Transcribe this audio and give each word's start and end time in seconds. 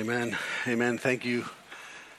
Amen. 0.00 0.34
Amen. 0.66 0.96
Thank 0.96 1.26
you. 1.26 1.44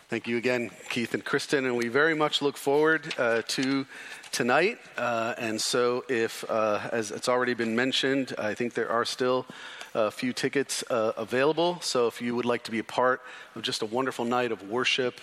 Thank 0.07 0.27
you 0.27 0.37
again, 0.37 0.69
Keith 0.89 1.15
and 1.15 1.25
Kristen. 1.25 1.65
And 1.65 1.75
we 1.75 1.87
very 1.87 2.13
much 2.13 2.39
look 2.39 2.55
forward 2.55 3.11
uh, 3.17 3.41
to 3.47 3.87
tonight. 4.31 4.77
Uh, 4.95 5.33
and 5.39 5.59
so, 5.59 6.05
if, 6.07 6.45
uh, 6.47 6.79
as 6.91 7.09
it's 7.09 7.27
already 7.27 7.55
been 7.55 7.75
mentioned, 7.75 8.35
I 8.37 8.53
think 8.53 8.75
there 8.75 8.91
are 8.91 9.03
still 9.03 9.47
a 9.95 10.11
few 10.11 10.31
tickets 10.31 10.83
uh, 10.91 11.13
available. 11.17 11.79
So, 11.81 12.05
if 12.05 12.21
you 12.21 12.35
would 12.35 12.45
like 12.45 12.61
to 12.65 12.71
be 12.71 12.77
a 12.77 12.83
part 12.83 13.23
of 13.55 13.63
just 13.63 13.81
a 13.81 13.87
wonderful 13.87 14.25
night 14.25 14.51
of 14.51 14.69
worship, 14.69 15.19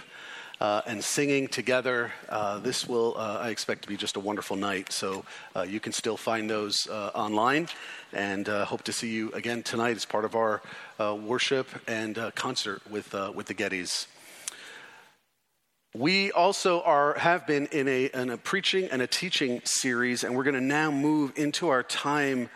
uh, 0.61 0.83
and 0.87 1.03
singing 1.03 1.49
together. 1.49 2.13
Uh, 2.29 2.59
this 2.59 2.89
will, 2.89 3.15
uh, 3.17 3.39
I 3.41 3.51
expect, 3.51 3.83
to 3.83 3.89
be 3.89 3.97
just 3.97 4.17
a 4.17 4.21
wonderful 4.21 4.57
night. 4.57 4.93
So 4.93 5.25
uh, 5.55 5.63
you 5.63 5.81
can 5.81 5.93
still 5.93 6.17
find 6.17 6.49
those 6.49 6.87
uh, 6.89 7.11
online, 7.15 7.69
and 8.13 8.47
hope 8.49 8.83
to 8.85 8.93
see 8.93 9.11
you 9.11 9.31
again 9.33 9.63
tonight 9.63 9.97
as 9.97 10.05
part 10.05 10.25
of 10.25 10.35
our 10.35 10.63
worship 10.99 11.69
and 11.87 12.19
concert 12.35 12.83
with 12.91 13.13
with 13.35 13.47
the 13.47 13.55
Gettys. 13.55 14.07
We 15.95 16.31
also 16.33 16.83
are 16.83 17.15
have 17.19 17.47
been 17.47 17.67
in 17.73 17.89
a, 17.89 18.11
in 18.13 18.31
a 18.31 18.37
preaching 18.37 18.89
and 18.91 19.01
a 19.01 19.07
teaching 19.07 19.63
series, 19.65 20.23
and 20.23 20.37
we're 20.37 20.45
going 20.45 20.55
to 20.55 20.61
now 20.61 20.91
move 20.91 21.33
into 21.37 21.69
our 21.69 21.83
time 21.83 22.51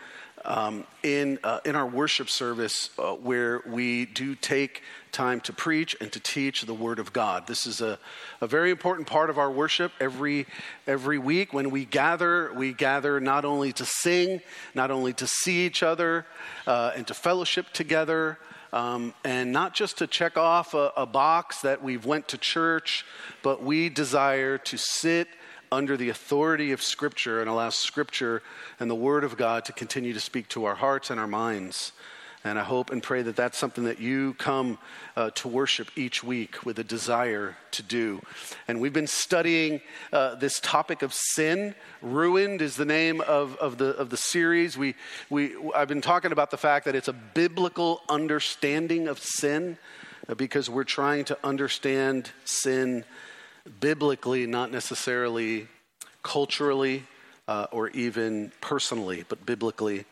um, 0.45 0.85
in, 1.03 1.39
uh, 1.43 1.59
in 1.65 1.75
our 1.75 1.87
worship 1.87 2.29
service 2.29 2.89
uh, 2.97 3.13
where 3.13 3.61
we 3.65 4.05
do 4.05 4.35
take 4.35 4.81
time 5.11 5.39
to 5.41 5.53
preach 5.53 5.95
and 6.01 6.11
to 6.11 6.19
teach 6.19 6.63
the 6.63 6.73
Word 6.73 6.99
of 6.99 7.13
God. 7.13 7.47
This 7.47 7.65
is 7.65 7.81
a, 7.81 7.99
a 8.41 8.47
very 8.47 8.71
important 8.71 9.07
part 9.07 9.29
of 9.29 9.37
our 9.37 9.51
worship 9.51 9.91
every, 9.99 10.47
every 10.87 11.17
week. 11.17 11.53
When 11.53 11.69
we 11.69 11.85
gather, 11.85 12.51
we 12.53 12.73
gather 12.73 13.19
not 13.19 13.45
only 13.45 13.71
to 13.73 13.85
sing, 13.85 14.41
not 14.73 14.91
only 14.91 15.13
to 15.13 15.27
see 15.27 15.65
each 15.65 15.83
other 15.83 16.25
uh, 16.67 16.91
and 16.95 17.07
to 17.07 17.13
fellowship 17.13 17.67
together. 17.73 18.39
Um, 18.73 19.13
and 19.23 19.51
not 19.51 19.75
just 19.75 19.99
to 19.99 20.07
check 20.07 20.35
off 20.35 20.73
a, 20.73 20.91
a 20.97 21.05
box 21.05 21.61
that 21.61 21.83
we've 21.83 22.07
went 22.07 22.29
to 22.29 22.39
church, 22.39 23.05
but 23.43 23.61
we 23.61 23.87
desire 23.87 24.57
to 24.57 24.77
sit 24.77 25.27
under 25.73 25.97
the 25.97 26.09
authority 26.09 26.71
of 26.71 26.81
Scripture 26.81 27.41
and 27.41 27.49
allow 27.49 27.69
Scripture 27.69 28.41
and 28.79 28.89
the 28.89 28.95
Word 28.95 29.23
of 29.23 29.37
God 29.37 29.65
to 29.65 29.73
continue 29.73 30.13
to 30.13 30.19
speak 30.19 30.47
to 30.49 30.65
our 30.65 30.75
hearts 30.75 31.09
and 31.09 31.19
our 31.19 31.27
minds. 31.27 31.91
And 32.45 32.59
I 32.59 32.63
hope 32.63 32.91
and 32.91 33.01
pray 33.01 33.21
that 33.21 33.37
that's 33.37 33.57
something 33.57 33.85
that 33.85 33.99
you 33.99 34.33
come 34.33 34.77
uh, 35.15 35.29
to 35.31 35.47
worship 35.47 35.87
each 35.95 36.25
week 36.25 36.65
with 36.65 36.77
a 36.77 36.83
desire 36.83 37.55
to 37.71 37.81
do. 37.81 38.21
And 38.67 38.81
we've 38.81 38.91
been 38.91 39.07
studying 39.07 39.79
uh, 40.11 40.35
this 40.35 40.59
topic 40.59 41.03
of 41.03 41.13
sin. 41.13 41.73
Ruined 42.01 42.61
is 42.61 42.75
the 42.75 42.85
name 42.85 43.21
of, 43.21 43.55
of, 43.57 43.77
the, 43.77 43.95
of 43.95 44.09
the 44.09 44.17
series. 44.17 44.77
We, 44.77 44.95
we, 45.29 45.55
I've 45.73 45.87
been 45.87 46.01
talking 46.01 46.33
about 46.33 46.51
the 46.51 46.57
fact 46.57 46.83
that 46.85 46.95
it's 46.95 47.07
a 47.07 47.13
biblical 47.13 48.01
understanding 48.09 49.07
of 49.07 49.19
sin 49.19 49.77
uh, 50.27 50.35
because 50.35 50.69
we're 50.69 50.83
trying 50.83 51.23
to 51.25 51.37
understand 51.45 52.31
sin 52.43 53.05
biblically, 53.79 54.45
not 54.45 54.71
necessarily 54.71 55.67
culturally 56.21 57.03
uh, 57.47 57.67
or 57.71 57.89
even 57.89 58.51
personally, 58.61 59.25
but 59.27 59.45
biblically. 59.45 60.05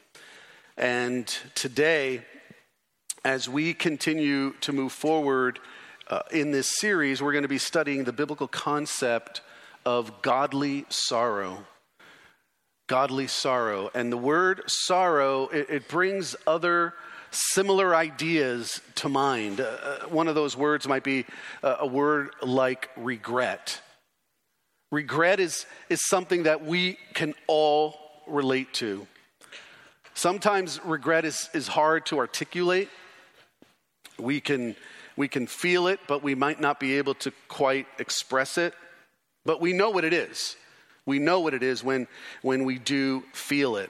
And 0.77 1.27
today, 1.55 2.21
as 3.23 3.47
we 3.47 3.73
continue 3.73 4.53
to 4.61 4.73
move 4.73 4.91
forward 4.91 5.59
uh, 6.07 6.21
in 6.31 6.51
this 6.51 6.69
series, 6.79 7.21
we're 7.21 7.31
going 7.31 7.43
to 7.43 7.47
be 7.47 7.57
studying 7.57 8.03
the 8.03 8.13
biblical 8.13 8.47
concept 8.47 9.41
of 9.85 10.21
godly 10.21 10.85
sorrow. 10.89 11.65
Godly 12.87 13.27
sorrow. 13.27 13.89
And 13.93 14.11
the 14.11 14.17
word 14.17 14.63
sorrow, 14.67 15.47
it, 15.47 15.69
it 15.69 15.87
brings 15.87 16.35
other 16.45 16.93
similar 17.31 17.95
ideas 17.95 18.81
to 18.95 19.09
mind. 19.09 19.59
Uh, 19.59 19.63
uh, 19.63 19.99
one 20.09 20.27
of 20.27 20.35
those 20.35 20.55
words 20.55 20.87
might 20.87 21.03
be 21.03 21.25
uh, 21.63 21.77
a 21.79 21.87
word 21.87 22.31
like 22.43 22.89
regret. 22.95 23.81
Regret 24.91 25.39
is, 25.39 25.65
is 25.89 26.05
something 26.07 26.43
that 26.43 26.65
we 26.65 26.97
can 27.13 27.33
all 27.47 27.95
relate 28.27 28.73
to. 28.73 29.07
Sometimes 30.13 30.83
regret 30.83 31.23
is, 31.23 31.49
is 31.53 31.67
hard 31.69 32.05
to 32.07 32.17
articulate. 32.17 32.89
We 34.19 34.41
can, 34.41 34.75
we 35.15 35.29
can 35.29 35.47
feel 35.47 35.87
it, 35.87 36.01
but 36.07 36.21
we 36.21 36.35
might 36.35 36.59
not 36.59 36.79
be 36.79 36.97
able 36.97 37.15
to 37.15 37.31
quite 37.47 37.87
express 37.97 38.57
it. 38.57 38.73
But 39.45 39.61
we 39.61 39.71
know 39.73 39.89
what 39.89 40.03
it 40.03 40.13
is. 40.13 40.57
We 41.05 41.17
know 41.19 41.39
what 41.39 41.53
it 41.53 41.63
is 41.63 41.83
when, 41.83 42.07
when 42.41 42.65
we 42.65 42.77
do 42.77 43.23
feel 43.33 43.77
it. 43.77 43.89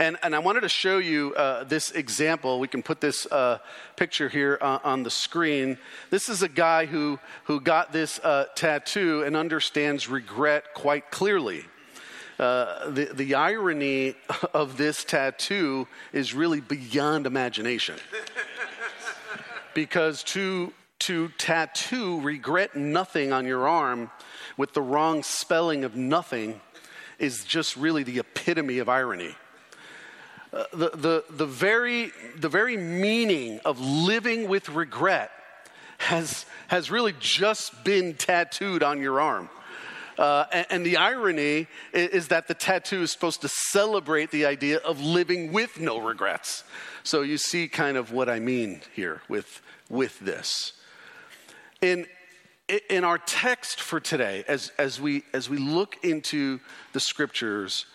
And, 0.00 0.16
and 0.22 0.34
I 0.34 0.38
wanted 0.38 0.62
to 0.62 0.70
show 0.70 0.96
you 0.96 1.34
uh, 1.34 1.64
this 1.64 1.90
example. 1.90 2.58
We 2.58 2.68
can 2.68 2.82
put 2.82 3.02
this 3.02 3.26
uh, 3.26 3.58
picture 3.96 4.30
here 4.30 4.56
uh, 4.58 4.78
on 4.82 5.02
the 5.02 5.10
screen. 5.10 5.76
This 6.08 6.30
is 6.30 6.40
a 6.42 6.48
guy 6.48 6.86
who, 6.86 7.18
who 7.44 7.60
got 7.60 7.92
this 7.92 8.18
uh, 8.20 8.46
tattoo 8.54 9.22
and 9.24 9.36
understands 9.36 10.08
regret 10.08 10.72
quite 10.72 11.10
clearly. 11.10 11.66
Uh, 12.38 12.88
the, 12.88 13.10
the 13.12 13.34
irony 13.34 14.14
of 14.54 14.78
this 14.78 15.04
tattoo 15.04 15.86
is 16.14 16.32
really 16.32 16.62
beyond 16.62 17.26
imagination. 17.26 17.96
because 19.74 20.22
to, 20.22 20.72
to 21.00 21.28
tattoo 21.36 22.22
regret 22.22 22.74
nothing 22.74 23.34
on 23.34 23.44
your 23.44 23.68
arm 23.68 24.10
with 24.56 24.72
the 24.72 24.80
wrong 24.80 25.22
spelling 25.22 25.84
of 25.84 25.94
nothing 25.94 26.58
is 27.18 27.44
just 27.44 27.76
really 27.76 28.02
the 28.02 28.18
epitome 28.18 28.78
of 28.78 28.88
irony 28.88 29.36
the, 30.50 30.90
the, 30.94 31.24
the, 31.30 31.46
very, 31.46 32.12
the 32.36 32.48
very 32.48 32.76
meaning 32.76 33.60
of 33.64 33.80
living 33.80 34.48
with 34.48 34.68
regret 34.68 35.30
has, 35.98 36.46
has 36.68 36.90
really 36.90 37.14
just 37.20 37.84
been 37.84 38.14
tattooed 38.14 38.82
on 38.82 39.00
your 39.00 39.20
arm. 39.20 39.48
Uh, 40.18 40.44
and, 40.52 40.66
and, 40.70 40.86
the 40.86 40.96
irony 40.96 41.66
is, 41.94 42.08
is, 42.08 42.28
that 42.28 42.46
the 42.46 42.52
tattoo 42.52 43.00
is 43.00 43.10
supposed 43.10 43.40
to 43.40 43.48
celebrate 43.48 44.30
the 44.30 44.44
idea 44.44 44.76
of 44.78 45.00
living 45.00 45.50
with 45.50 45.80
no 45.80 45.98
regrets. 45.98 46.64
So 47.04 47.22
you 47.22 47.38
see 47.38 47.68
kind 47.68 47.96
of 47.96 48.12
what 48.12 48.28
I 48.28 48.38
mean 48.38 48.82
here 48.94 49.22
with, 49.28 49.62
with 49.88 50.18
this. 50.20 50.74
In, 51.80 52.06
in 52.90 53.04
our 53.04 53.16
text 53.16 53.80
for 53.80 53.98
today, 53.98 54.44
as, 54.46 54.72
as, 54.76 55.00
we, 55.00 55.22
as 55.32 55.48
we 55.48 55.56
look 55.56 55.96
into 56.04 56.60
the 56.92 57.00
scriptures, 57.00 57.86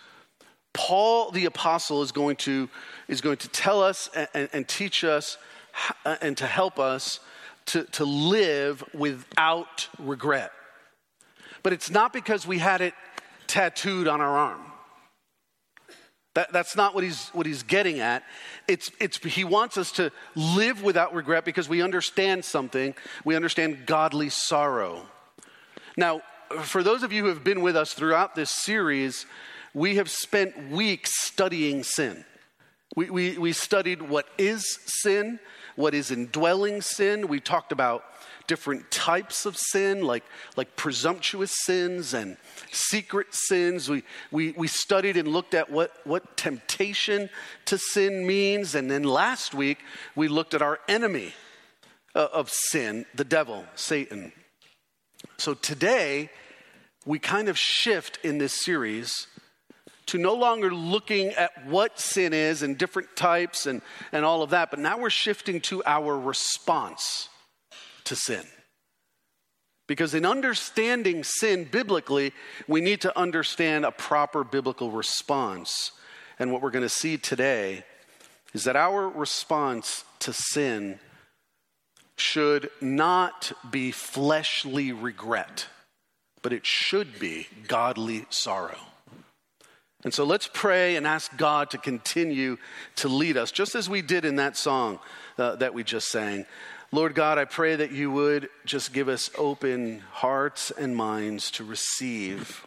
Paul 0.75 1.31
the 1.31 1.45
apostle 1.45 2.03
is 2.03 2.11
going 2.11 2.35
to, 2.37 2.69
is 3.07 3.21
going 3.21 3.37
to 3.37 3.47
tell 3.47 3.81
us 3.81 4.09
and, 4.33 4.49
and 4.51 4.67
teach 4.67 5.03
us 5.03 5.37
uh, 6.05 6.17
and 6.21 6.37
to 6.37 6.45
help 6.45 6.79
us 6.79 7.19
to, 7.67 7.83
to 7.85 8.05
live 8.05 8.83
without 8.93 9.87
regret. 9.97 10.51
But 11.63 11.73
it's 11.73 11.89
not 11.89 12.13
because 12.13 12.45
we 12.45 12.59
had 12.59 12.81
it 12.81 12.93
tattooed 13.47 14.07
on 14.07 14.21
our 14.21 14.37
arm. 14.37 14.61
That, 16.35 16.51
that's 16.51 16.75
not 16.75 16.93
what 16.93 17.05
he's, 17.05 17.29
what 17.29 17.45
he's 17.45 17.63
getting 17.63 18.01
at. 18.01 18.23
It's, 18.67 18.91
it's, 18.99 19.17
he 19.17 19.45
wants 19.45 19.77
us 19.77 19.93
to 19.93 20.11
live 20.35 20.83
without 20.83 21.13
regret 21.15 21.45
because 21.45 21.69
we 21.69 21.81
understand 21.81 22.43
something. 22.43 22.93
We 23.23 23.37
understand 23.37 23.85
godly 23.85 24.29
sorrow. 24.29 25.03
Now, 25.95 26.21
for 26.61 26.83
those 26.83 27.03
of 27.03 27.13
you 27.13 27.23
who 27.23 27.29
have 27.29 27.45
been 27.45 27.61
with 27.61 27.77
us 27.77 27.93
throughout 27.93 28.35
this 28.35 28.51
series, 28.51 29.25
we 29.75 29.97
have 29.97 30.09
spent 30.09 30.71
weeks 30.71 31.11
studying 31.21 31.83
sin. 31.83 32.23
We, 32.95 33.09
we, 33.09 33.37
we 33.37 33.51
studied 33.51 34.01
what 34.01 34.25
is 34.37 34.79
sin, 35.03 35.37
what 35.75 35.93
is 35.93 36.11
indwelling 36.11 36.81
sin. 36.81 37.27
We 37.27 37.41
talked 37.41 37.73
about 37.73 38.05
different 38.47 38.89
types 38.89 39.45
of 39.45 39.57
sin, 39.57 40.01
like, 40.01 40.23
like 40.55 40.77
presumptuous 40.77 41.51
sins 41.65 42.13
and 42.13 42.37
secret 42.71 43.27
sins. 43.31 43.89
We, 43.89 44.03
we, 44.31 44.53
we 44.53 44.67
studied 44.67 45.17
and 45.17 45.27
looked 45.27 45.53
at 45.53 45.69
what, 45.69 45.91
what 46.05 46.37
temptation 46.37 47.29
to 47.65 47.77
sin 47.77 48.25
means. 48.25 48.75
And 48.75 48.89
then 48.89 49.03
last 49.03 49.53
week, 49.53 49.79
we 50.15 50.29
looked 50.29 50.53
at 50.53 50.61
our 50.61 50.79
enemy 50.87 51.33
uh, 52.15 52.29
of 52.31 52.49
sin, 52.49 53.05
the 53.13 53.25
devil, 53.25 53.65
Satan. 53.75 54.31
So 55.37 55.53
today, 55.53 56.29
we 57.05 57.19
kind 57.19 57.49
of 57.49 57.57
shift 57.57 58.19
in 58.23 58.37
this 58.37 58.63
series 58.63 59.27
to 60.07 60.17
no 60.17 60.33
longer 60.33 60.73
looking 60.73 61.29
at 61.29 61.65
what 61.65 61.99
sin 61.99 62.33
is 62.33 62.61
and 62.61 62.77
different 62.77 63.15
types 63.15 63.65
and, 63.65 63.81
and 64.11 64.23
all 64.23 64.43
of 64.43 64.51
that, 64.51 64.69
but 64.69 64.79
now 64.79 64.97
we're 64.97 65.09
shifting 65.09 65.59
to 65.61 65.83
our 65.85 66.17
response 66.17 67.29
to 68.05 68.15
sin. 68.15 68.43
Because 69.87 70.13
in 70.13 70.25
understanding 70.25 71.23
sin 71.23 71.67
biblically, 71.71 72.33
we 72.67 72.81
need 72.81 73.01
to 73.01 73.17
understand 73.17 73.85
a 73.85 73.91
proper 73.91 74.43
biblical 74.43 74.91
response. 74.91 75.91
And 76.39 76.51
what 76.51 76.61
we're 76.61 76.71
going 76.71 76.83
to 76.83 76.89
see 76.89 77.17
today 77.17 77.83
is 78.53 78.63
that 78.63 78.75
our 78.75 79.07
response 79.07 80.03
to 80.19 80.33
sin 80.33 80.99
should 82.17 82.69
not 82.81 83.51
be 83.69 83.91
fleshly 83.91 84.91
regret, 84.91 85.67
but 86.41 86.53
it 86.53 86.65
should 86.65 87.19
be 87.19 87.47
godly 87.67 88.25
sorrow. 88.29 88.79
And 90.05 90.13
so 90.13 90.23
let's 90.23 90.47
pray 90.53 90.95
and 90.95 91.07
ask 91.07 91.35
God 91.35 91.71
to 91.71 91.79
continue 91.79 92.57
to 92.97 93.09
lead 93.09 93.37
us, 93.37 93.51
just 93.51 93.73
as 93.73 93.89
we 93.89 94.03
did 94.03 94.23
in 94.23 94.35
that 94.35 94.55
song 94.55 94.99
uh, 95.39 95.55
that 95.55 95.73
we 95.73 95.83
just 95.83 96.09
sang. 96.09 96.45
Lord 96.91 97.15
God, 97.15 97.39
I 97.39 97.45
pray 97.45 97.75
that 97.75 97.91
you 97.91 98.11
would 98.11 98.47
just 98.65 98.93
give 98.93 99.09
us 99.09 99.31
open 99.35 100.03
hearts 100.11 100.71
and 100.71 100.95
minds 100.95 101.49
to 101.51 101.63
receive 101.63 102.63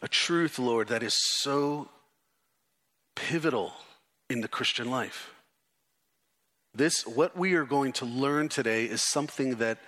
a 0.00 0.08
truth, 0.08 0.58
Lord, 0.58 0.88
that 0.88 1.02
is 1.02 1.14
so 1.14 1.88
pivotal 3.14 3.74
in 4.30 4.40
the 4.40 4.48
Christian 4.48 4.90
life. 4.90 5.34
This, 6.74 7.06
what 7.06 7.36
we 7.36 7.52
are 7.52 7.66
going 7.66 7.92
to 7.92 8.06
learn 8.06 8.48
today, 8.48 8.86
is 8.86 9.02
something 9.02 9.56
that, 9.56 9.78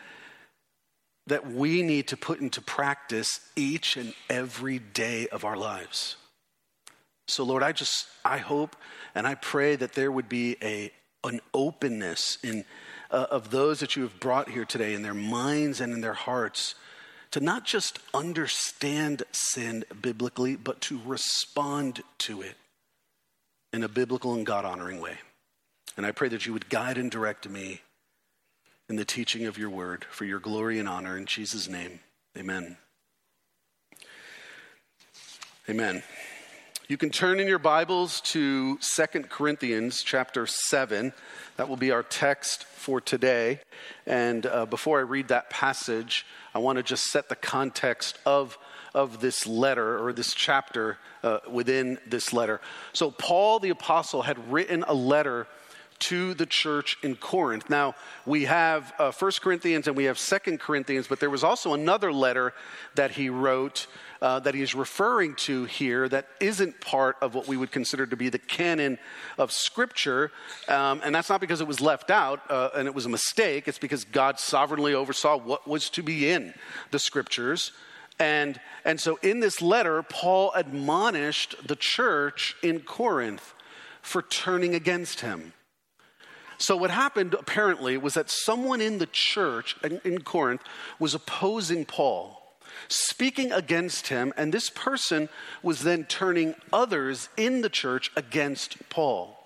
that 1.27 1.51
we 1.51 1.83
need 1.83 2.09
to 2.09 2.17
put 2.17 2.41
into 2.41 2.61
practice 2.61 3.41
each 3.57 3.97
and 3.97 4.15
every 4.31 4.79
day 4.79 5.27
of 5.29 5.45
our 5.45 5.57
lives. 5.57 6.17
So, 7.29 7.43
Lord, 7.43 7.63
I 7.63 7.73
just, 7.73 8.07
I 8.25 8.39
hope 8.39 8.77
and 9.15 9.27
I 9.27 9.35
pray 9.35 9.75
that 9.77 9.95
there 9.95 10.13
would 10.13 10.29
be 10.29 10.57
a, 10.63 10.93
an 11.25 11.41
openness 11.53 12.39
in, 12.45 12.65
uh, 13.11 13.27
of 13.31 13.51
those 13.51 13.81
that 13.81 13.97
you 13.97 14.03
have 14.03 14.21
brought 14.21 14.51
here 14.51 14.65
today 14.65 14.95
in 14.95 15.03
their 15.03 15.15
minds 15.15 15.81
and 15.81 15.93
in 15.93 16.01
their 16.01 16.15
hearts 16.15 16.77
to 17.33 17.41
not 17.41 17.65
just 17.65 17.99
understand 18.15 19.25
sin 19.33 19.85
biblically, 20.01 20.55
but 20.55 20.81
to 20.83 21.01
respond 21.05 22.03
to 22.19 22.43
it 22.43 22.55
in 23.73 23.83
a 23.83 23.89
biblical 23.89 24.35
and 24.35 24.47
God 24.47 24.65
honoring 24.65 25.01
way. 25.01 25.19
And 25.97 26.07
I 26.07 26.13
pray 26.13 26.29
that 26.29 26.47
you 26.47 26.53
would 26.53 26.69
guide 26.69 26.99
and 26.99 27.11
direct 27.11 27.49
me 27.49 27.81
in 28.89 28.97
the 28.97 29.05
teaching 29.05 29.47
of 29.47 29.59
your 29.59 29.71
word 29.71 30.05
for 30.11 30.25
your 30.25 30.39
glory 30.39 30.79
and 30.79 30.89
honor. 30.89 31.19
In 31.19 31.27
Jesus' 31.27 31.69
name, 31.69 32.01
amen. 32.39 32.77
Amen. 35.69 36.03
You 36.87 36.97
can 36.97 37.11
turn 37.11 37.41
in 37.41 37.49
your 37.49 37.59
Bibles 37.59 38.21
to 38.27 38.79
Second 38.81 39.29
Corinthians 39.29 40.05
chapter 40.05 40.47
7. 40.47 41.13
That 41.57 41.69
will 41.69 41.77
be 41.77 41.91
our 41.91 42.05
text 42.05 42.63
for 42.63 43.01
today. 43.01 43.59
And 44.07 44.47
uh, 44.47 44.67
before 44.67 45.01
I 45.01 45.03
read 45.03 45.29
that 45.29 45.51
passage, 45.51 46.25
I 46.55 46.61
want 46.61 46.77
to 46.77 46.85
just 46.85 47.07
set 47.07 47.29
the 47.29 47.35
context 47.35 48.21
of, 48.25 48.57
of 48.95 49.21
this 49.21 49.49
letter 49.49 49.99
or 49.99 50.13
this 50.13 50.33
chapter 50.33 50.99
uh, 51.25 51.41
within 51.51 51.99
this 52.07 52.33
letter. 52.33 52.61
So, 52.93 53.11
Paul 53.11 53.59
the 53.59 53.71
Apostle 53.71 54.23
had 54.23 54.53
written 54.53 54.85
a 54.87 54.95
letter 54.95 55.49
to 55.99 56.35
the 56.35 56.47
church 56.47 56.97
in 57.03 57.17
Corinth. 57.17 57.71
Now, 57.71 57.95
we 58.25 58.45
have 58.45 58.93
uh, 58.99 59.13
1 59.13 59.33
Corinthians 59.41 59.89
and 59.89 59.97
we 59.97 60.05
have 60.05 60.19
2 60.19 60.59
Corinthians, 60.59 61.07
but 61.07 61.21
there 61.21 61.31
was 61.31 61.45
also 61.45 61.75
another 61.75 62.13
letter 62.13 62.53
that 62.95 63.13
he 63.13 63.29
wrote 63.31 63.87
uh, 64.23 64.41
that 64.41 64.55
he 64.55 64.63
is 64.63 64.75
referring 64.75 65.35
to 65.35 65.65
here 65.65 66.09
that 66.09 66.27
isn't 66.41 66.81
part 66.81 67.17
of 67.21 67.35
what 67.35 67.47
we 67.47 67.57
would 67.57 67.71
consider 67.71 68.07
to 68.07 68.17
be 68.17 68.29
the 68.29 68.39
canon 68.39 68.99
of 69.37 69.53
Scripture. 69.53 70.33
Um, 70.69 71.01
and 71.05 71.15
that's 71.15 71.29
not 71.29 71.41
because 71.41 71.61
it 71.61 71.67
was 71.67 71.81
left 71.81 72.11
out 72.11 72.41
uh, 72.51 72.71
and 72.75 72.87
it 72.89 72.95
was 72.95 73.07
a 73.07 73.11
mistake, 73.11 73.69
it's 73.69 73.79
because 73.79 74.05
God 74.05 74.41
sovereignly 74.41 74.95
oversaw 74.95 75.37
what 75.37 75.69
was 75.69 75.91
to 75.91 76.03
be 76.03 76.31
in 76.31 76.55
the 76.91 76.99
Scriptures. 76.99 77.73
And, 78.19 78.59
and 78.85 78.99
so 78.99 79.19
in 79.23 79.41
this 79.41 79.61
letter, 79.61 80.03
Paul 80.03 80.53
admonished 80.55 81.55
the 81.67 81.77
church 81.77 82.57
in 82.63 82.81
Corinth 82.81 83.55
for 84.01 84.23
turning 84.23 84.75
against 84.75 85.21
him. 85.21 85.53
So, 86.59 86.77
what 86.77 86.91
happened 86.91 87.35
apparently 87.35 87.97
was 87.97 88.15
that 88.15 88.31
someone 88.31 88.81
in 88.81 88.99
the 88.99 89.09
church 89.11 89.77
in, 89.85 90.01
in, 90.05 90.23
Corinth 90.23 90.63
was 90.99 91.15
opposing 91.15 91.85
Paul, 91.85 92.43
speaking 92.89 93.53
against 93.53 94.09
him, 94.09 94.33
and 94.37 94.53
this 94.53 94.71
person 94.71 95.29
was 95.63 95.81
then 95.83 96.05
turning 96.05 96.55
others 96.73 97.29
in 97.37 97.61
the 97.61 97.69
church 97.69 98.11
against 98.17 98.89
Paul. 98.89 99.37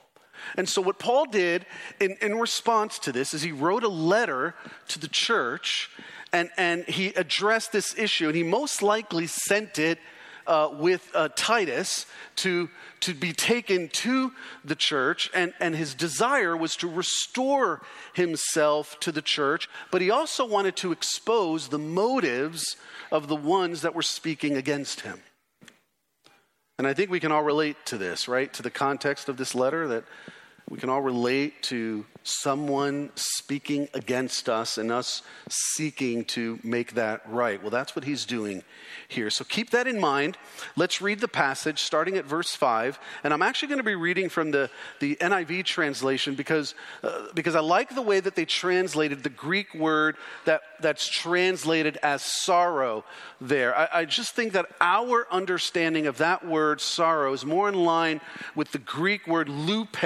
And 0.57 0.69
so, 0.69 0.81
what 0.81 0.99
Paul 0.99 1.27
did 1.27 1.67
in, 1.99 2.17
in 2.21 2.39
response 2.39 2.99
to 3.01 3.13
this 3.13 3.35
is 3.35 3.43
he 3.43 3.53
wrote 3.53 3.85
a 3.85 3.89
letter 3.89 4.55
to 4.89 4.99
the 4.99 5.09
church 5.09 5.91
and, 6.33 6.49
and 6.57 6.85
he 6.85 7.09
addressed 7.09 7.73
this 7.73 7.99
issue, 7.99 8.29
and 8.29 8.37
he 8.37 8.45
most 8.45 8.83
likely 8.83 9.27
sent 9.27 9.79
it 9.79 9.99
uh, 10.51 10.69
with 10.73 11.09
uh, 11.15 11.29
Titus 11.37 12.07
to, 12.35 12.69
to 12.99 13.15
be 13.15 13.33
taken 13.33 13.89
to 13.89 14.33
the 14.65 14.75
church, 14.75 15.31
and, 15.33 15.55
and 15.61 15.77
his 15.77 15.95
desire 15.95 16.57
was 16.57 16.75
to 16.77 16.89
restore 16.89 17.83
himself 18.15 18.99
to 19.01 19.13
the 19.13 19.23
church, 19.23 19.69
but 19.93 20.03
he 20.03 20.11
also 20.11 20.45
wanted 20.45 20.75
to 20.77 20.91
expose 20.91 21.69
the 21.69 21.79
motives 21.79 22.77
of 23.13 23.29
the 23.29 23.37
ones 23.37 23.83
that 23.83 23.95
were 23.95 24.03
speaking 24.03 24.57
against 24.57 25.03
him. 25.03 25.21
And 26.79 26.87
I 26.87 26.95
think 26.95 27.11
we 27.11 27.21
can 27.21 27.31
all 27.31 27.45
relate 27.45 27.77
to 27.87 27.97
this, 27.97 28.27
right? 28.27 28.53
To 28.55 28.63
the 28.63 28.71
context 28.71 29.29
of 29.29 29.37
this 29.37 29.55
letter, 29.55 29.87
that 29.87 30.05
we 30.69 30.79
can 30.79 30.91
all 30.91 31.03
relate 31.03 31.63
to 31.65 32.05
someone 32.23 33.11
speaking 33.15 33.89
against 33.95 34.49
us 34.49 34.79
and 34.79 34.93
us 34.93 35.23
seeking 35.49 36.25
to 36.25 36.59
make 36.63 36.95
that 36.95 37.23
right. 37.27 37.61
Well, 37.61 37.71
that's 37.71 37.97
what 37.97 38.05
he's 38.05 38.27
doing 38.27 38.63
here. 39.09 39.31
So 39.31 39.45
keep 39.45 39.71
that 39.71 39.87
in 39.87 39.99
mind. 39.99 40.37
Let's 40.77 41.01
read 41.01 41.21
the 41.21 41.29
passage 41.29 41.81
starting 41.81 42.17
at 42.17 42.25
verse 42.25 42.55
5. 42.55 42.99
And 43.25 43.33
I'm 43.33 43.43
actually 43.43 43.69
going 43.69 43.79
to 43.79 43.85
be 43.85 43.95
reading 43.95 44.29
from 44.29 44.51
the, 44.51 44.71
the 45.01 45.17
NIV 45.17 45.65
translation 45.65 46.35
because, 46.35 46.75
uh, 47.03 47.29
because 47.35 47.55
I 47.55 47.61
like 47.61 47.95
the 47.95 48.03
way 48.03 48.21
that 48.21 48.35
they 48.35 48.45
translated 48.45 49.23
the 49.23 49.31
Greek 49.31 49.75
word 49.75 50.17
that, 50.45 50.63
that's 50.81 51.09
translated 51.09 51.99
as 52.03 52.23
sorrow 52.23 53.05
there. 53.41 53.77
I, 53.77 53.89
I 53.95 54.05
just 54.05 54.35
think 54.35 54.53
that 54.53 54.67
our 54.81 55.27
understanding 55.31 56.07
of 56.07 56.19
that 56.19 56.47
word 56.47 56.81
sorrow 56.81 57.33
is 57.33 57.45
more 57.45 57.69
in 57.69 57.75
line 57.75 58.21
with 58.55 58.73
the 58.73 58.79
Greek 58.79 59.27
word 59.27 59.49
lupe 59.49 59.97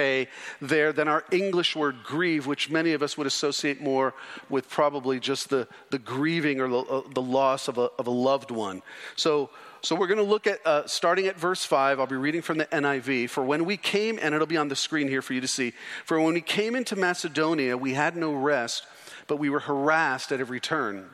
there 0.60 0.92
than 0.92 1.08
our 1.08 1.24
English 1.30 1.76
word 1.76 1.96
grieve, 2.04 2.46
which 2.46 2.70
many 2.70 2.92
of 2.92 3.02
us 3.02 3.18
would 3.18 3.26
associate 3.26 3.80
more 3.80 4.14
with 4.48 4.68
probably 4.68 5.18
just 5.18 5.50
the, 5.50 5.66
the 5.90 5.98
grieving 5.98 6.60
or 6.60 6.68
the, 6.68 6.78
uh, 6.78 7.02
the 7.12 7.22
loss 7.22 7.66
of 7.66 7.78
a, 7.78 7.90
of 7.98 8.06
a 8.06 8.10
loved 8.10 8.50
one. 8.50 8.82
So, 9.16 9.50
so 9.82 9.96
we're 9.96 10.06
going 10.06 10.18
to 10.18 10.22
look 10.22 10.46
at, 10.46 10.64
uh, 10.64 10.86
starting 10.86 11.26
at 11.26 11.36
verse 11.36 11.64
5, 11.64 11.98
I'll 11.98 12.06
be 12.06 12.16
reading 12.16 12.42
from 12.42 12.58
the 12.58 12.66
NIV. 12.66 13.30
For 13.30 13.44
when 13.44 13.64
we 13.64 13.76
came, 13.76 14.18
and 14.22 14.34
it'll 14.34 14.46
be 14.46 14.56
on 14.56 14.68
the 14.68 14.76
screen 14.76 15.08
here 15.08 15.22
for 15.22 15.34
you 15.34 15.40
to 15.40 15.48
see. 15.48 15.72
For 16.04 16.20
when 16.20 16.34
we 16.34 16.40
came 16.40 16.76
into 16.76 16.94
Macedonia, 16.94 17.76
we 17.76 17.94
had 17.94 18.16
no 18.16 18.32
rest, 18.32 18.86
but 19.26 19.38
we 19.38 19.50
were 19.50 19.60
harassed 19.60 20.30
at 20.30 20.40
every 20.40 20.60
turn. 20.60 21.10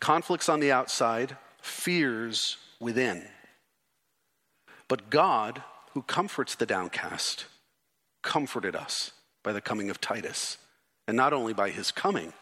Conflicts 0.00 0.48
on 0.48 0.60
the 0.60 0.70
outside, 0.70 1.36
fears 1.62 2.58
within. 2.78 3.26
But 4.86 5.08
God, 5.08 5.62
who 5.92 6.02
comforts 6.02 6.54
the 6.54 6.66
downcast, 6.66 7.46
comforted 8.22 8.76
us 8.76 9.12
by 9.44 9.52
the 9.52 9.60
coming 9.60 9.90
of 9.90 10.00
Titus. 10.00 10.58
And 11.06 11.16
not 11.16 11.32
only 11.32 11.52
by 11.52 11.70
his 11.70 11.92
coming, 11.92 12.32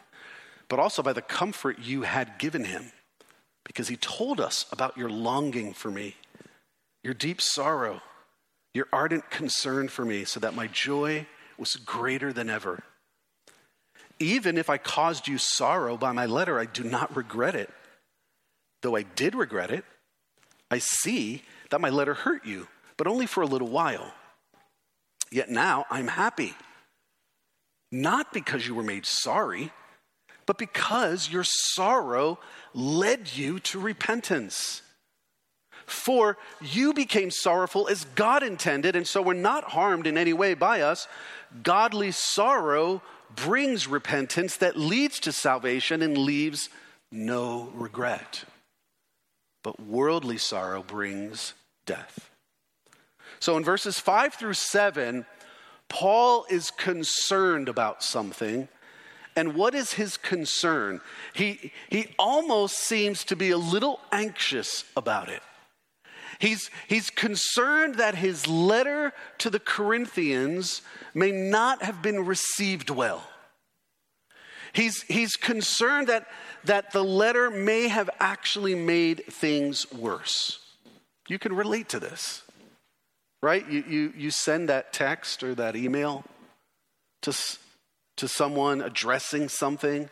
but 0.67 0.79
also 0.79 1.03
by 1.03 1.13
the 1.13 1.21
comfort 1.21 1.77
you 1.77 2.01
had 2.01 2.39
given 2.39 2.63
him, 2.63 2.91
because 3.63 3.89
he 3.89 3.97
told 3.97 4.39
us 4.39 4.65
about 4.71 4.97
your 4.97 5.09
longing 5.09 5.73
for 5.73 5.91
me, 5.91 6.15
your 7.03 7.13
deep 7.13 7.39
sorrow, 7.39 8.01
your 8.73 8.87
ardent 8.91 9.29
concern 9.29 9.87
for 9.87 10.03
me, 10.03 10.23
so 10.23 10.39
that 10.39 10.55
my 10.55 10.65
joy 10.65 11.27
was 11.57 11.75
greater 11.75 12.33
than 12.33 12.49
ever. 12.49 12.81
Even 14.19 14.57
if 14.57 14.69
I 14.69 14.77
caused 14.77 15.27
you 15.27 15.37
sorrow 15.37 15.97
by 15.97 16.11
my 16.11 16.25
letter, 16.25 16.57
I 16.57 16.65
do 16.65 16.83
not 16.83 17.15
regret 17.15 17.55
it. 17.55 17.69
Though 18.81 18.95
I 18.95 19.03
did 19.03 19.35
regret 19.35 19.69
it, 19.69 19.85
I 20.71 20.79
see 20.79 21.43
that 21.69 21.81
my 21.81 21.89
letter 21.89 22.13
hurt 22.13 22.45
you, 22.45 22.67
but 22.97 23.07
only 23.07 23.25
for 23.25 23.43
a 23.43 23.47
little 23.47 23.67
while. 23.67 24.13
Yet 25.31 25.49
now 25.49 25.85
I'm 25.89 26.07
happy 26.07 26.55
not 27.93 28.33
because 28.33 28.65
you 28.67 28.73
were 28.73 28.83
made 28.83 29.05
sorry, 29.05 29.71
but 30.47 30.57
because 30.57 31.29
your 31.29 31.43
sorrow 31.43 32.39
led 32.73 33.37
you 33.37 33.59
to 33.59 33.79
repentance. 33.79 34.81
For 35.85 36.37
you 36.59 36.93
became 36.93 37.29
sorrowful 37.29 37.87
as 37.87 38.05
God 38.15 38.41
intended, 38.41 38.95
and 38.95 39.07
so 39.07 39.21
we're 39.21 39.33
not 39.33 39.65
harmed 39.65 40.07
in 40.07 40.17
any 40.17 40.33
way 40.33 40.55
by 40.55 40.81
us. 40.81 41.07
Godly 41.61 42.11
sorrow 42.11 43.03
brings 43.35 43.87
repentance 43.87 44.57
that 44.57 44.75
leads 44.75 45.19
to 45.19 45.31
salvation 45.31 46.01
and 46.01 46.17
leaves 46.17 46.69
no 47.11 47.69
regret. 47.75 48.45
But 49.61 49.79
worldly 49.79 50.39
sorrow 50.39 50.81
brings 50.81 51.53
death. 51.85 52.31
So 53.39 53.55
in 53.55 53.63
verses 53.63 53.99
5 53.99 54.33
through 54.33 54.53
7, 54.53 55.25
Paul 55.89 56.45
is 56.49 56.71
concerned 56.71 57.69
about 57.69 58.03
something. 58.03 58.67
And 59.35 59.55
what 59.55 59.73
is 59.73 59.93
his 59.93 60.17
concern? 60.17 61.01
He, 61.33 61.71
he 61.89 62.13
almost 62.19 62.77
seems 62.77 63.23
to 63.25 63.35
be 63.35 63.51
a 63.51 63.57
little 63.57 63.99
anxious 64.11 64.85
about 64.95 65.29
it. 65.29 65.41
He's, 66.39 66.69
he's 66.87 67.09
concerned 67.09 67.95
that 67.95 68.15
his 68.15 68.47
letter 68.47 69.13
to 69.39 69.49
the 69.49 69.59
Corinthians 69.59 70.81
may 71.13 71.31
not 71.31 71.83
have 71.83 72.01
been 72.01 72.25
received 72.25 72.89
well. 72.89 73.23
He's, 74.73 75.03
he's 75.03 75.35
concerned 75.35 76.07
that, 76.07 76.27
that 76.63 76.91
the 76.91 77.03
letter 77.03 77.51
may 77.51 77.87
have 77.87 78.09
actually 78.19 78.75
made 78.75 79.23
things 79.29 79.91
worse. 79.91 80.59
You 81.27 81.37
can 81.39 81.53
relate 81.55 81.89
to 81.89 81.99
this 81.99 82.41
right? 83.43 83.69
You, 83.69 83.83
you, 83.85 84.13
you 84.15 84.31
send 84.31 84.69
that 84.69 84.93
text 84.93 85.43
or 85.43 85.53
that 85.55 85.75
email 85.75 86.23
to, 87.23 87.37
to 88.15 88.27
someone 88.29 88.81
addressing 88.81 89.49
something, 89.49 90.09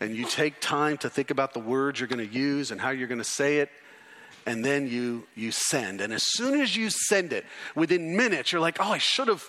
and 0.00 0.16
you 0.16 0.26
take 0.26 0.60
time 0.60 0.96
to 0.98 1.08
think 1.08 1.30
about 1.30 1.54
the 1.54 1.60
words 1.60 2.00
you're 2.00 2.08
going 2.08 2.28
to 2.28 2.34
use 2.34 2.72
and 2.72 2.80
how 2.80 2.90
you're 2.90 3.06
going 3.06 3.20
to 3.20 3.24
say 3.24 3.58
it, 3.58 3.70
and 4.44 4.64
then 4.64 4.88
you 4.88 5.24
you 5.36 5.52
send. 5.52 6.00
And 6.00 6.12
as 6.12 6.24
soon 6.32 6.60
as 6.60 6.76
you 6.76 6.90
send 6.90 7.32
it, 7.32 7.46
within 7.76 8.16
minutes, 8.16 8.50
you're 8.50 8.60
like, 8.60 8.78
oh, 8.80 8.90
I 8.90 8.98
should 8.98 9.28
have. 9.28 9.44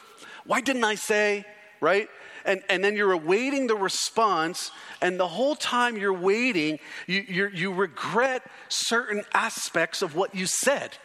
Why 0.45 0.61
didn't 0.61 0.83
I 0.83 0.93
say? 0.93 1.45
Right? 1.81 2.07
And, 2.45 2.61
and 2.69 2.83
then 2.83 2.95
you're 2.95 3.13
awaiting 3.13 3.65
the 3.65 3.75
response, 3.75 4.69
and 5.01 5.19
the 5.19 5.27
whole 5.27 5.55
time 5.55 5.97
you're 5.97 6.13
waiting, 6.13 6.77
you, 7.07 7.25
you 7.27 7.47
you 7.47 7.73
regret 7.73 8.43
certain 8.69 9.23
aspects 9.33 10.03
of 10.03 10.15
what 10.15 10.35
you 10.35 10.45
said, 10.45 10.95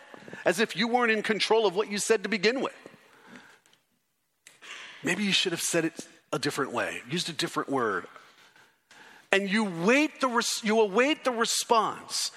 as 0.44 0.60
if 0.60 0.76
you 0.76 0.88
weren't 0.88 1.12
in 1.12 1.22
control 1.22 1.66
of 1.66 1.74
what 1.74 1.90
you 1.90 1.98
said 1.98 2.22
to 2.22 2.28
begin 2.28 2.60
with. 2.60 2.74
Maybe 5.02 5.24
you 5.24 5.32
should 5.32 5.52
have 5.52 5.60
said 5.60 5.84
it 5.84 5.94
a 6.32 6.38
different 6.38 6.72
way, 6.72 7.00
used 7.10 7.28
a 7.28 7.32
different 7.32 7.68
word. 7.68 8.06
And 9.30 9.48
you 9.48 9.64
wait 9.64 10.20
the 10.20 10.28
res- 10.28 10.62
you 10.64 10.80
await 10.80 11.24
the 11.24 11.30
response. 11.30 12.32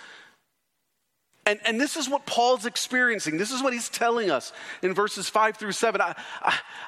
And, 1.46 1.60
and 1.66 1.82
this 1.82 1.98
is 1.98 2.08
what 2.08 2.26
Paul's 2.26 2.66
experiencing. 2.66 3.38
This 3.38 3.52
is 3.52 3.64
what 3.64 3.74
he's 3.74 3.90
telling 3.90 4.30
us 4.30 4.54
in 4.84 4.94
verses 4.94 5.28
five 5.28 5.58
through 5.58 5.72
seven. 5.72 6.00
I, 6.00 6.16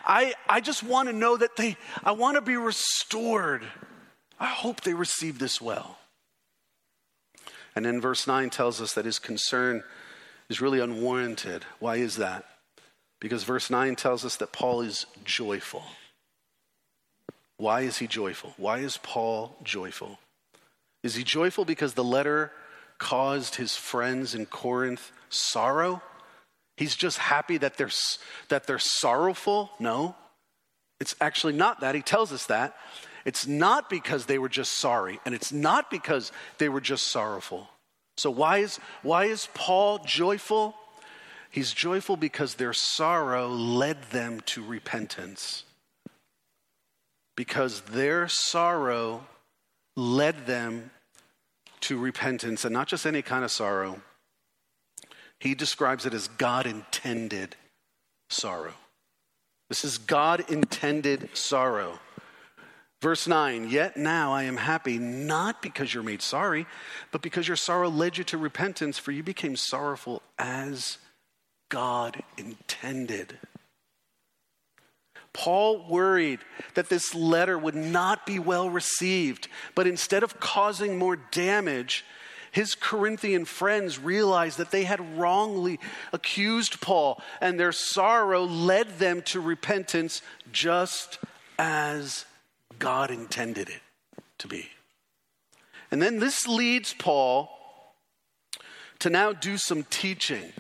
I, 0.06 0.34
I 0.48 0.62
just 0.62 0.84
want 0.84 1.10
to 1.10 1.14
know 1.14 1.38
that 1.38 1.56
they, 1.56 1.76
I 2.04 2.12
want 2.12 2.36
to 2.36 2.42
be 2.42 2.56
restored. 2.56 3.64
I 4.40 4.46
hope 4.46 4.82
they 4.82 4.94
receive 4.94 5.40
this 5.40 5.60
well. 5.60 5.98
And 7.76 7.86
then 7.86 8.00
verse 8.00 8.28
9 8.28 8.50
tells 8.52 8.82
us 8.82 8.94
that 8.94 9.06
his 9.06 9.18
concern 9.18 9.84
is 10.54 10.62
really 10.62 10.80
unwarranted. 10.80 11.66
Why 11.80 11.96
is 11.96 12.18
that? 12.18 12.46
Because 13.20 13.44
verse 13.44 13.72
9 13.72 13.96
tells 13.96 14.24
us 14.24 14.36
that 14.36 14.52
Paul 14.52 14.82
is 14.82 15.08
joyful. 15.26 15.82
Why 17.58 17.82
is 17.82 17.98
he 17.98 18.06
joyful? 18.06 18.54
Why 18.58 18.78
is 18.78 18.98
Paul 18.98 19.56
joyful? 19.64 20.20
Is 21.02 21.16
he 21.16 21.24
joyful 21.24 21.66
because 21.66 21.96
the 21.96 22.04
letter 22.04 22.52
caused 23.00 23.56
his 23.56 23.76
friends 23.76 24.36
in 24.36 24.46
Corinth 24.46 25.12
sorrow? 25.30 26.04
He's 26.78 26.96
just 26.96 27.18
happy 27.18 27.58
that 27.58 27.78
they're, 27.78 27.90
that 28.50 28.68
they're 28.68 28.78
sorrowful? 28.78 29.72
No. 29.80 30.16
It's 31.00 31.16
actually 31.20 31.54
not 31.54 31.82
that. 31.82 31.96
He 31.96 32.04
tells 32.04 32.32
us 32.32 32.46
that. 32.46 32.76
It's 33.26 33.48
not 33.48 33.90
because 33.90 34.28
they 34.28 34.38
were 34.38 34.50
just 34.50 34.78
sorry, 34.78 35.20
and 35.26 35.34
it's 35.34 35.52
not 35.52 35.90
because 35.90 36.32
they 36.60 36.70
were 36.70 36.82
just 36.82 37.08
sorrowful. 37.12 37.70
So, 38.18 38.30
why 38.30 38.60
is, 38.60 38.80
why 39.02 39.26
is 39.26 39.48
Paul 39.54 40.00
joyful? 40.00 40.76
He's 41.50 41.72
joyful 41.74 42.18
because 42.18 42.56
their 42.56 42.74
sorrow 42.74 43.48
led 43.48 44.04
them 44.12 44.42
to 44.48 44.64
repentance. 44.64 45.64
Because 47.36 47.82
their 47.82 48.28
sorrow 48.28 49.26
led 49.96 50.46
them 50.46 50.92
to 51.82 51.98
repentance, 51.98 52.64
and 52.64 52.74
not 52.74 52.88
just 52.88 53.06
any 53.06 53.22
kind 53.22 53.44
of 53.44 53.52
sorrow. 53.52 54.02
He 55.40 55.54
describes 55.54 56.06
it 56.06 56.14
as 56.14 56.30
God 56.30 56.66
intended 56.66 57.56
sorrow. 58.30 58.74
This 59.70 59.84
is 59.84 59.98
God 59.98 60.50
intended 60.50 61.30
sorrow. 61.34 62.00
Verse 63.04 63.28
9, 63.28 63.70
yet 63.70 63.98
now 63.98 64.32
I 64.32 64.44
am 64.44 64.56
happy, 64.56 64.98
not 64.98 65.62
because 65.62 65.94
you're 65.94 66.04
made 66.04 66.22
sorry, 66.22 66.66
but 67.12 67.22
because 67.22 67.50
your 67.50 67.58
sorrow 67.58 67.90
led 67.90 68.18
you 68.18 68.24
to 68.24 68.38
repentance, 68.38 68.98
for 68.98 69.12
you 69.12 69.22
became 69.22 69.58
sorrowful 69.58 70.22
as 70.40 71.00
God 71.68 72.24
intended. 72.38 73.38
Paul 75.34 75.86
worried 75.90 76.40
that 76.76 76.88
this 76.88 77.14
letter 77.14 77.58
would 77.58 77.76
not 77.76 78.26
be 78.26 78.40
well 78.40 78.70
received, 78.70 79.50
but 79.76 79.86
instead 79.86 80.24
of 80.24 80.40
causing 80.40 80.98
more 80.98 81.18
damage, 81.18 82.06
his 82.54 82.74
Corinthian 82.74 83.44
friends 83.44 84.00
realized 84.00 84.58
that 84.60 84.72
they 84.72 84.86
had 84.86 85.20
wrongly 85.20 85.78
accused 86.14 86.80
Paul, 86.80 87.22
and 87.42 87.60
their 87.60 87.74
sorrow 87.74 88.46
led 88.46 88.98
them 88.98 89.22
to 89.24 89.42
repentance 89.42 90.22
just 90.54 91.20
as 91.60 92.24
God 92.84 93.12
intended 93.12 93.70
it 93.70 93.80
to 94.40 94.50
be. 94.50 94.68
And 95.90 96.02
then 96.02 96.20
this 96.20 96.46
leads 96.46 96.94
Paul 96.94 97.50
to 99.00 99.10
now 99.10 99.32
do 99.32 99.58
some 99.58 99.84
teaching 99.84 100.52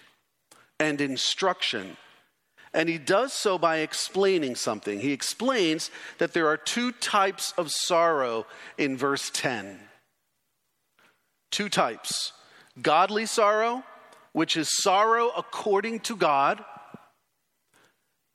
and 0.80 1.02
instruction. 1.02 1.98
And 2.74 2.88
he 2.88 2.98
does 2.98 3.34
so 3.34 3.58
by 3.58 3.80
explaining 3.80 4.56
something. 4.56 5.02
He 5.02 5.12
explains 5.12 5.92
that 6.18 6.32
there 6.32 6.48
are 6.48 6.56
two 6.56 6.94
types 6.94 7.54
of 7.58 7.70
sorrow 7.70 8.46
in 8.78 8.96
verse 8.96 9.30
10. 9.30 9.82
Two 11.52 11.68
types 11.68 12.32
godly 12.82 13.26
sorrow, 13.26 13.84
which 14.32 14.56
is 14.56 14.82
sorrow 14.82 15.30
according 15.36 16.00
to 16.00 16.16
God. 16.16 16.64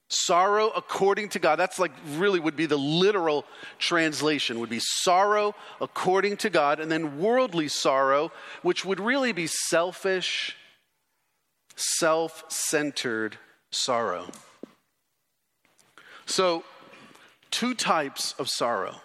Sorrow 0.08 0.70
according 0.70 1.28
to 1.30 1.38
God. 1.38 1.56
That's 1.56 1.78
like 1.78 1.92
really 2.16 2.40
would 2.40 2.56
be 2.56 2.66
the 2.66 2.78
literal 2.78 3.44
translation, 3.78 4.58
would 4.60 4.70
be 4.70 4.80
sorrow 4.80 5.54
according 5.80 6.38
to 6.38 6.50
God. 6.50 6.80
And 6.80 6.90
then 6.90 7.18
worldly 7.18 7.68
sorrow, 7.68 8.32
which 8.62 8.84
would 8.84 9.00
really 9.00 9.32
be 9.32 9.46
selfish 9.46 10.56
self 11.76 12.44
centered 12.48 13.36
sorrow. 13.70 14.26
So, 16.26 16.64
two 17.50 17.74
types 17.74 18.34
of 18.38 18.48
sorrow. 18.48 18.96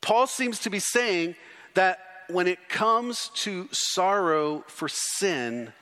Paul 0.00 0.26
seems 0.26 0.58
to 0.60 0.70
be 0.70 0.78
saying 0.78 1.34
that 1.74 1.98
when 2.28 2.46
it 2.46 2.68
comes 2.68 3.30
to 3.36 3.68
sorrow 3.72 4.64
for 4.66 4.88
sin, 4.88 5.72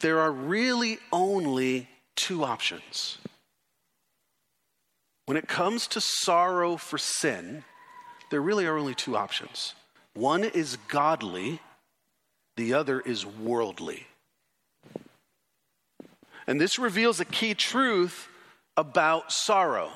there 0.00 0.20
are 0.20 0.30
really 0.30 0.98
only 1.12 1.88
two 2.16 2.44
options. 2.44 3.18
When 5.26 5.36
it 5.36 5.48
comes 5.48 5.86
to 5.88 6.00
sorrow 6.00 6.76
for 6.76 6.98
sin, 6.98 7.64
there 8.30 8.40
really 8.40 8.66
are 8.66 8.76
only 8.76 8.94
two 8.94 9.16
options. 9.16 9.74
One 10.14 10.44
is 10.44 10.76
godly, 10.88 11.60
the 12.56 12.74
other 12.74 13.00
is 13.00 13.24
worldly. 13.24 14.06
And 16.46 16.60
this 16.60 16.78
reveals 16.78 17.20
a 17.20 17.24
key 17.24 17.54
truth 17.54 18.28
about 18.76 19.30
sorrow. 19.30 19.92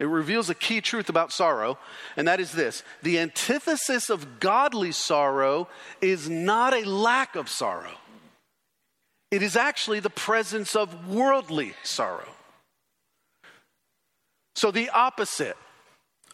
It 0.00 0.06
reveals 0.06 0.50
a 0.50 0.54
key 0.54 0.80
truth 0.80 1.08
about 1.08 1.32
sorrow, 1.32 1.78
and 2.16 2.26
that 2.26 2.40
is 2.40 2.52
this 2.52 2.82
the 3.02 3.18
antithesis 3.18 4.10
of 4.10 4.40
godly 4.40 4.90
sorrow 4.90 5.68
is 6.00 6.28
not 6.28 6.74
a 6.74 6.88
lack 6.88 7.36
of 7.36 7.48
sorrow, 7.48 7.94
it 9.34 9.42
is 9.42 9.56
actually 9.56 9.98
the 9.98 10.10
presence 10.10 10.76
of 10.76 11.08
worldly 11.08 11.74
sorrow. 11.82 12.28
So, 14.54 14.70
the 14.70 14.90
opposite 14.90 15.56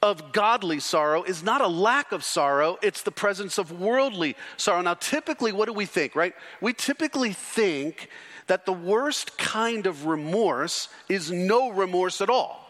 of 0.03 0.33
godly 0.33 0.81
sorrow 0.81 1.23
is 1.23 1.43
not 1.43 1.63
a 1.63 1.67
lack 1.67 2.13
of 2.13 2.23
sorrow, 2.23 2.79
it's 2.83 3.01
the 3.01 3.11
presence 3.11 3.57
of 3.57 3.73
worldly 3.73 4.37
sorrow. 4.59 4.83
Now, 4.83 4.95
typically, 4.95 5.51
what 5.51 5.65
do 5.65 5.73
we 5.73 5.87
think, 5.87 6.15
right? 6.15 6.35
We 6.61 6.75
typically 6.75 7.33
think 7.33 8.11
that 8.49 8.67
the 8.67 8.75
worst 8.75 9.39
kind 9.39 9.87
of 9.87 10.05
remorse 10.05 10.91
is 11.09 11.31
no 11.31 11.71
remorse 11.71 12.21
at 12.21 12.29
all. 12.29 12.67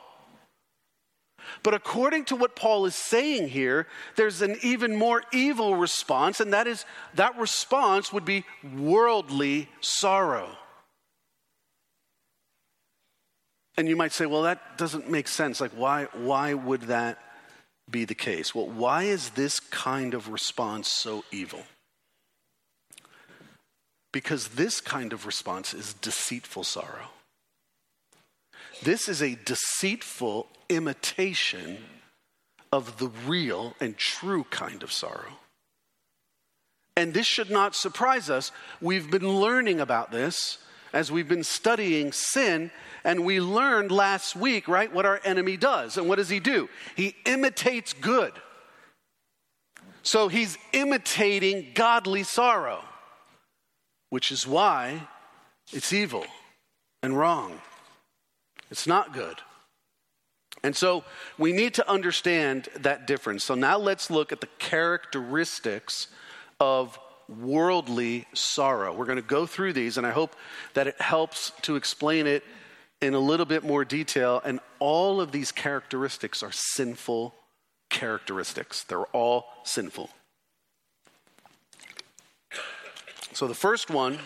But 1.63 1.75
according 1.75 2.27
to 2.27 2.37
what 2.37 2.57
Paul 2.57 2.87
is 2.87 2.95
saying 2.95 3.49
here, 3.49 3.87
there's 4.17 4.43
an 4.43 4.57
even 4.63 4.97
more 4.97 5.23
evil 5.33 5.77
response, 5.77 6.41
and 6.41 6.53
that 6.53 6.67
is 6.67 6.85
that 7.15 7.39
response 7.39 8.13
would 8.13 8.25
be 8.25 8.45
worldly 8.77 9.69
sorrow. 9.81 10.57
And 13.77 13.89
you 13.89 13.97
might 13.97 14.13
say, 14.13 14.27
well, 14.27 14.43
that 14.43 14.77
doesn't 14.77 15.09
make 15.09 15.27
sense. 15.27 15.61
Like, 15.61 15.71
why, 15.71 16.09
why 16.13 16.53
would 16.53 16.83
that 16.83 17.19
be 17.91 18.05
the 18.05 18.15
case? 18.15 18.55
Well, 18.55 18.69
why 18.69 19.05
is 19.05 19.31
this 19.31 19.59
kind 19.59 20.13
of 20.13 20.29
response 20.29 20.93
so 20.93 21.25
evil? 21.33 21.63
Because 24.13 24.49
this 24.49 24.81
kind 24.81 25.13
of 25.13 25.25
response 25.25 25.73
is 25.73 25.95
deceitful 25.95 26.65
sorrow. 26.65 27.09
This 28.83 29.09
is 29.09 29.23
a 29.23 29.39
deceitful 29.45 30.47
imitation 30.71 31.77
of 32.73 32.99
the 32.99 33.09
real 33.27 33.75
and 33.81 33.97
true 33.97 34.45
kind 34.45 34.83
of 34.83 34.91
sorrow. 34.91 35.39
And 36.97 37.13
this 37.13 37.27
should 37.27 37.51
not 37.51 37.75
surprise 37.75 38.31
us. 38.31 38.53
We've 38.81 39.11
been 39.11 39.29
learning 39.29 39.81
about 39.81 40.11
this 40.11 40.59
as 40.93 41.13
we've 41.13 41.29
been 41.29 41.45
studying 41.45 42.13
sin, 42.13 42.71
and 43.05 43.25
we 43.25 43.41
learned 43.41 43.93
last 43.93 44.35
week, 44.35 44.67
right, 44.67 44.93
what 44.93 45.07
our 45.07 45.21
enemy 45.25 45.57
does. 45.57 45.97
And 45.97 46.09
what 46.09 46.17
does 46.17 46.29
he 46.29 46.41
do? 46.41 46.69
He 46.97 47.15
imitates 47.27 47.93
good. 47.93 48.33
So 50.03 50.29
he's 50.29 50.57
imitating 50.73 51.73
godly 51.75 52.23
sorrow 52.23 52.83
which 54.11 54.31
is 54.31 54.47
why 54.47 55.09
it's 55.73 55.93
evil 55.93 56.27
and 57.03 57.17
wrong. 57.17 57.61
It's 58.71 58.87
not 58.87 59.15
good. 59.15 59.37
And 60.63 60.77
so 60.77 61.05
we 61.39 61.53
need 61.53 61.75
to 61.75 61.91
understand 61.91 62.69
that 62.77 63.07
difference. 63.07 63.45
So 63.45 63.55
now 63.55 63.79
let's 63.79 64.11
look 64.11 64.33
at 64.33 64.41
the 64.41 64.49
characteristics 64.59 66.09
of 66.59 66.99
worldly 67.29 68.27
sorrow. 68.35 68.95
We're 68.95 69.07
going 69.07 69.17
to 69.17 69.23
go 69.23 69.47
through 69.47 69.73
these, 69.73 69.97
and 69.97 70.07
I 70.07 70.11
hope 70.11 70.37
that 70.75 70.87
it 70.87 71.01
helps 71.01 71.53
to 71.63 71.77
explain 71.77 72.27
it 72.27 72.45
in 73.01 73.15
a 73.15 73.19
little 73.19 73.47
bit 73.47 73.65
more 73.65 73.85
detail. 73.85 74.43
And 74.45 74.61
all 74.79 75.21
of 75.21 75.33
these 75.33 75.53
characteristics 75.53 76.43
are 76.43 76.53
sinful 76.53 77.35
characteristics, 77.89 78.85
they're 78.85 79.07
all 79.07 79.47
sinful. 79.65 80.11
So 83.33 83.49
the 83.49 83.55
first 83.55 83.91
one 83.91 84.19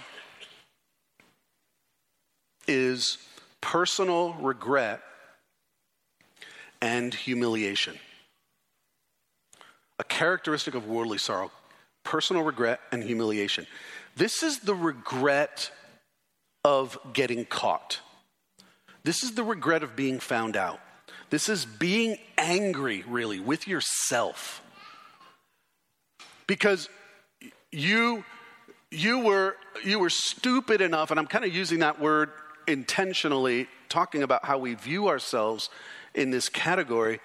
is 2.66 3.18
personal 3.60 4.34
regret 4.34 5.00
and 6.84 7.14
humiliation. 7.14 7.98
A 9.98 10.04
characteristic 10.04 10.74
of 10.74 10.86
worldly 10.86 11.18
sorrow 11.18 11.50
personal 12.04 12.42
regret 12.42 12.80
and 12.92 13.02
humiliation. 13.02 13.66
This 14.14 14.42
is 14.42 14.58
the 14.58 14.74
regret 14.74 15.70
of 16.62 16.98
getting 17.14 17.46
caught. 17.46 18.00
This 19.04 19.22
is 19.22 19.34
the 19.34 19.42
regret 19.42 19.82
of 19.82 19.96
being 19.96 20.20
found 20.20 20.54
out. 20.54 20.78
This 21.30 21.48
is 21.48 21.64
being 21.64 22.18
angry, 22.36 23.02
really, 23.08 23.40
with 23.40 23.66
yourself. 23.66 24.62
Because 26.46 26.90
you, 27.72 28.22
you, 28.90 29.20
were, 29.20 29.56
you 29.82 29.98
were 29.98 30.10
stupid 30.10 30.82
enough, 30.82 31.10
and 31.10 31.18
I'm 31.18 31.26
kind 31.26 31.46
of 31.46 31.54
using 31.54 31.78
that 31.78 31.98
word 31.98 32.30
intentionally, 32.68 33.68
talking 33.88 34.22
about 34.22 34.44
how 34.44 34.58
we 34.58 34.74
view 34.74 35.08
ourselves 35.08 35.70
in 36.14 36.30
this 36.30 36.48
category, 36.48 37.20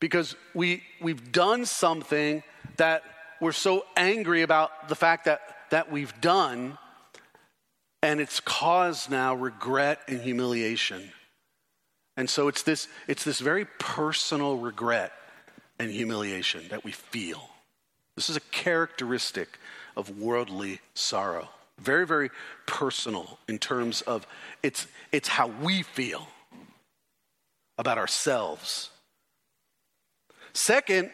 because 0.00 0.36
we, 0.54 0.82
we've 1.00 1.32
done 1.32 1.64
something 1.64 2.42
that 2.76 3.02
we're 3.40 3.52
so 3.52 3.84
angry 3.96 4.42
about 4.42 4.88
the 4.88 4.94
fact 4.94 5.24
that, 5.26 5.40
that 5.70 5.90
we've 5.90 6.18
done, 6.20 6.78
and 8.02 8.20
it's 8.20 8.40
caused 8.40 9.10
now 9.10 9.34
regret 9.34 10.00
and 10.08 10.20
humiliation. 10.20 11.10
And 12.16 12.28
so 12.28 12.48
it's 12.48 12.62
this, 12.62 12.88
it's 13.06 13.24
this 13.24 13.38
very 13.38 13.66
personal 13.78 14.56
regret 14.56 15.12
and 15.78 15.90
humiliation 15.90 16.66
that 16.70 16.84
we 16.84 16.90
feel. 16.90 17.50
This 18.16 18.28
is 18.28 18.36
a 18.36 18.40
characteristic 18.40 19.58
of 19.96 20.18
worldly 20.18 20.80
sorrow. 20.94 21.48
Very, 21.78 22.06
very 22.06 22.30
personal 22.66 23.38
in 23.46 23.58
terms 23.58 24.00
of 24.02 24.26
it's, 24.64 24.88
it's 25.12 25.28
how 25.28 25.46
we 25.62 25.82
feel 25.82 26.26
about 27.78 27.98
ourselves. 27.98 28.90
Second, 30.52 31.10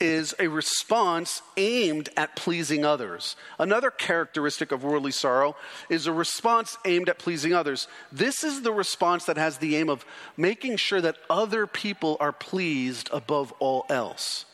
is 0.00 0.34
a 0.38 0.48
response 0.48 1.42
aimed 1.58 2.08
at 2.16 2.34
pleasing 2.34 2.84
others. 2.84 3.36
Another 3.58 3.90
characteristic 3.90 4.72
of 4.72 4.82
worldly 4.82 5.10
sorrow 5.10 5.54
is 5.90 6.06
a 6.06 6.12
response 6.12 6.78
aimed 6.86 7.10
at 7.10 7.18
pleasing 7.18 7.52
others. 7.52 7.86
This 8.10 8.42
is 8.42 8.62
the 8.62 8.72
response 8.72 9.26
that 9.26 9.36
has 9.36 9.58
the 9.58 9.76
aim 9.76 9.90
of 9.90 10.06
making 10.36 10.78
sure 10.78 11.02
that 11.02 11.18
other 11.28 11.66
people 11.66 12.16
are 12.18 12.32
pleased 12.32 13.10
above 13.12 13.52
all 13.58 13.84
else. 13.90 14.46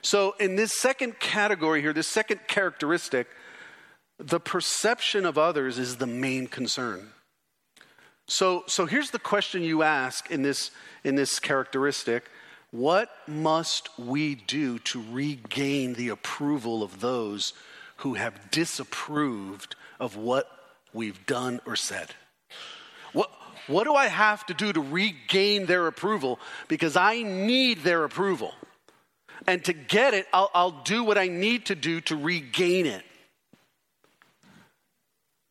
So, 0.00 0.34
in 0.38 0.56
this 0.56 0.80
second 0.80 1.18
category 1.18 1.82
here, 1.82 1.92
this 1.92 2.08
second 2.08 2.40
characteristic, 2.46 3.26
the 4.18 4.40
perception 4.40 5.26
of 5.26 5.36
others 5.36 5.78
is 5.78 5.96
the 5.96 6.06
main 6.06 6.46
concern. 6.46 7.10
So, 8.26 8.64
so 8.66 8.86
here's 8.86 9.10
the 9.10 9.18
question 9.18 9.62
you 9.62 9.82
ask 9.82 10.30
in 10.30 10.42
this, 10.42 10.70
in 11.04 11.16
this 11.16 11.38
characteristic 11.38 12.28
what 12.70 13.10
must 13.28 13.90
we 13.98 14.34
do 14.34 14.78
to 14.78 15.04
regain 15.10 15.92
the 15.92 16.08
approval 16.08 16.82
of 16.82 17.00
those 17.00 17.52
who 17.96 18.14
have 18.14 18.50
disapproved 18.50 19.76
of 20.00 20.16
what 20.16 20.50
we've 20.94 21.26
done 21.26 21.60
or 21.66 21.76
said? 21.76 22.14
What, 23.12 23.30
what 23.66 23.84
do 23.84 23.94
I 23.94 24.06
have 24.06 24.46
to 24.46 24.54
do 24.54 24.72
to 24.72 24.80
regain 24.80 25.66
their 25.66 25.86
approval? 25.86 26.40
Because 26.66 26.96
I 26.96 27.22
need 27.22 27.80
their 27.80 28.04
approval. 28.04 28.54
And 29.46 29.62
to 29.64 29.74
get 29.74 30.14
it, 30.14 30.26
I'll, 30.32 30.50
I'll 30.54 30.82
do 30.82 31.04
what 31.04 31.18
I 31.18 31.28
need 31.28 31.66
to 31.66 31.74
do 31.74 32.00
to 32.02 32.16
regain 32.16 32.86
it. 32.86 33.04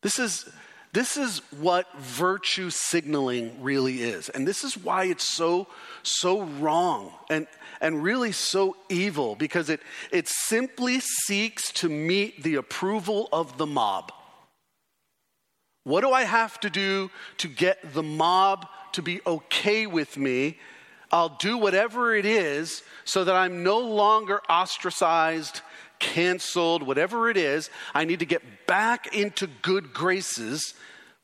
This 0.02 0.18
is, 0.18 0.48
this 0.92 1.16
is 1.16 1.38
what 1.58 1.86
virtue 1.98 2.68
signaling 2.68 3.62
really 3.62 4.02
is. 4.02 4.28
And 4.28 4.46
this 4.46 4.62
is 4.62 4.76
why 4.76 5.04
it's 5.04 5.24
so, 5.24 5.66
so 6.02 6.42
wrong 6.42 7.12
and, 7.30 7.46
and 7.80 8.02
really 8.02 8.32
so 8.32 8.76
evil 8.90 9.34
because 9.34 9.70
it, 9.70 9.80
it 10.10 10.28
simply 10.28 11.00
seeks 11.00 11.72
to 11.72 11.88
meet 11.88 12.42
the 12.42 12.56
approval 12.56 13.30
of 13.32 13.56
the 13.56 13.66
mob. 13.66 14.12
What 15.84 16.02
do 16.02 16.12
I 16.12 16.24
have 16.24 16.60
to 16.60 16.70
do 16.70 17.10
to 17.38 17.48
get 17.48 17.94
the 17.94 18.02
mob 18.02 18.66
to 18.92 19.02
be 19.02 19.20
okay 19.26 19.86
with 19.86 20.18
me? 20.18 20.58
I'll 21.10 21.36
do 21.40 21.56
whatever 21.56 22.14
it 22.14 22.26
is 22.26 22.82
so 23.04 23.24
that 23.24 23.34
I'm 23.34 23.62
no 23.62 23.78
longer 23.78 24.40
ostracized, 24.48 25.62
canceled, 26.02 26.82
whatever 26.82 27.30
it 27.30 27.38
is. 27.38 27.70
I 27.94 28.04
need 28.04 28.18
to 28.18 28.26
get 28.26 28.42
back 28.66 29.14
into 29.14 29.46
good 29.62 29.94
graces 29.94 30.74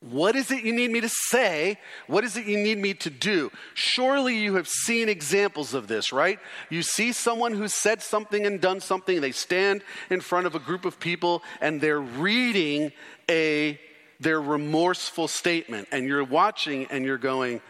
what 0.00 0.36
is 0.36 0.52
it 0.52 0.62
you 0.62 0.72
need 0.72 0.92
me 0.92 1.00
to 1.00 1.08
say? 1.08 1.78
What 2.06 2.22
is 2.22 2.36
it 2.36 2.46
you 2.46 2.56
need 2.56 2.78
me 2.78 2.94
to 2.94 3.10
do? 3.10 3.50
Surely 3.74 4.38
you 4.38 4.54
have 4.54 4.68
seen 4.68 5.08
examples 5.08 5.74
of 5.74 5.88
this, 5.88 6.12
right? 6.12 6.38
You 6.70 6.82
see 6.82 7.10
someone 7.10 7.52
who 7.52 7.66
said 7.66 8.00
something 8.00 8.46
and 8.46 8.60
done 8.60 8.80
something, 8.80 9.20
they 9.20 9.32
stand 9.32 9.82
in 10.08 10.20
front 10.20 10.46
of 10.46 10.54
a 10.54 10.60
group 10.60 10.84
of 10.84 11.00
people 11.00 11.42
and 11.60 11.80
they're 11.80 12.00
reading 12.00 12.92
a 13.28 13.80
their 14.20 14.40
remorseful 14.40 15.28
statement 15.28 15.88
and 15.92 16.06
you're 16.06 16.24
watching 16.24 16.86
and 16.90 17.04
you're 17.04 17.18
going, 17.18 17.60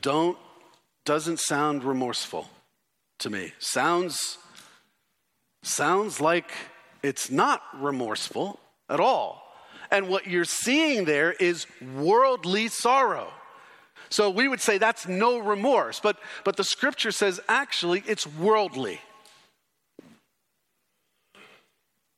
"Don't 0.00 0.38
doesn't 1.04 1.40
sound 1.40 1.82
remorseful 1.82 2.48
to 3.18 3.30
me. 3.30 3.52
Sounds 3.58 4.38
sounds 5.62 6.20
like 6.20 6.50
it's 7.02 7.30
not 7.30 7.62
remorseful 7.74 8.58
at 8.88 9.00
all. 9.00 9.42
And 9.90 10.08
what 10.08 10.26
you're 10.26 10.44
seeing 10.44 11.04
there 11.04 11.32
is 11.32 11.66
worldly 11.96 12.68
sorrow. 12.68 13.28
So 14.08 14.30
we 14.30 14.48
would 14.48 14.60
say 14.60 14.78
that's 14.78 15.06
no 15.06 15.38
remorse, 15.38 16.00
but, 16.00 16.18
but 16.44 16.56
the 16.56 16.64
scripture 16.64 17.12
says 17.12 17.40
actually 17.48 18.02
it's 18.06 18.26
worldly. 18.26 19.00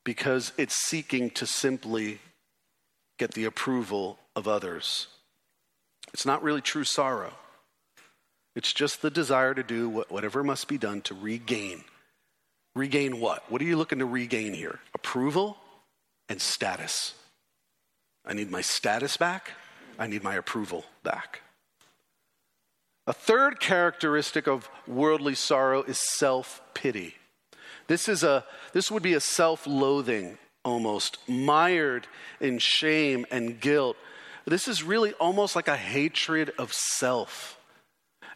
Because 0.05 0.53
it's 0.59 0.75
seeking 0.75 1.31
to 1.31 1.47
simply 1.47 2.19
get 3.19 3.33
the 3.33 3.45
approval 3.45 4.19
of 4.37 4.49
others. 4.49 5.07
It's 6.13 6.27
not 6.27 6.43
really 6.43 6.61
true 6.61 6.85
sorrow. 6.85 7.33
It's 8.55 8.73
just 8.73 9.03
the 9.03 9.11
desire 9.11 9.55
to 9.55 9.63
do 9.63 9.89
whatever 9.89 10.45
must 10.45 10.69
be 10.69 10.79
done 10.79 11.01
to 11.03 11.15
regain. 11.15 11.85
Regain 12.75 13.21
what? 13.21 13.51
What 13.51 13.63
are 13.63 13.65
you 13.65 13.77
looking 13.77 14.01
to 14.01 14.07
regain 14.07 14.53
here? 14.53 14.81
Approval 14.95 15.57
and 16.29 16.41
status. 16.41 17.15
I 18.27 18.33
need 18.33 18.51
my 18.51 18.63
status 18.63 19.17
back. 19.17 19.53
I 19.99 20.07
need 20.07 20.25
my 20.25 20.35
approval 20.35 20.85
back. 21.03 21.43
A 23.07 23.13
third 23.13 23.61
characteristic 23.61 24.49
of 24.49 24.69
worldly 24.89 25.35
sorrow 25.35 25.83
is 25.83 26.01
self 26.17 26.63
pity. 26.73 27.15
This, 27.87 28.09
is 28.09 28.23
a, 28.23 28.45
this 28.73 28.91
would 28.91 29.03
be 29.03 29.15
a 29.15 29.21
self 29.21 29.67
loathing 29.67 30.39
almost, 30.65 31.19
mired 31.29 32.07
in 32.41 32.59
shame 32.59 33.27
and 33.31 33.61
guilt. 33.61 33.97
This 34.47 34.67
is 34.69 34.83
really 34.83 35.13
almost 35.15 35.55
like 35.55 35.69
a 35.69 35.77
hatred 35.77 36.53
of 36.59 36.73
self. 36.73 37.59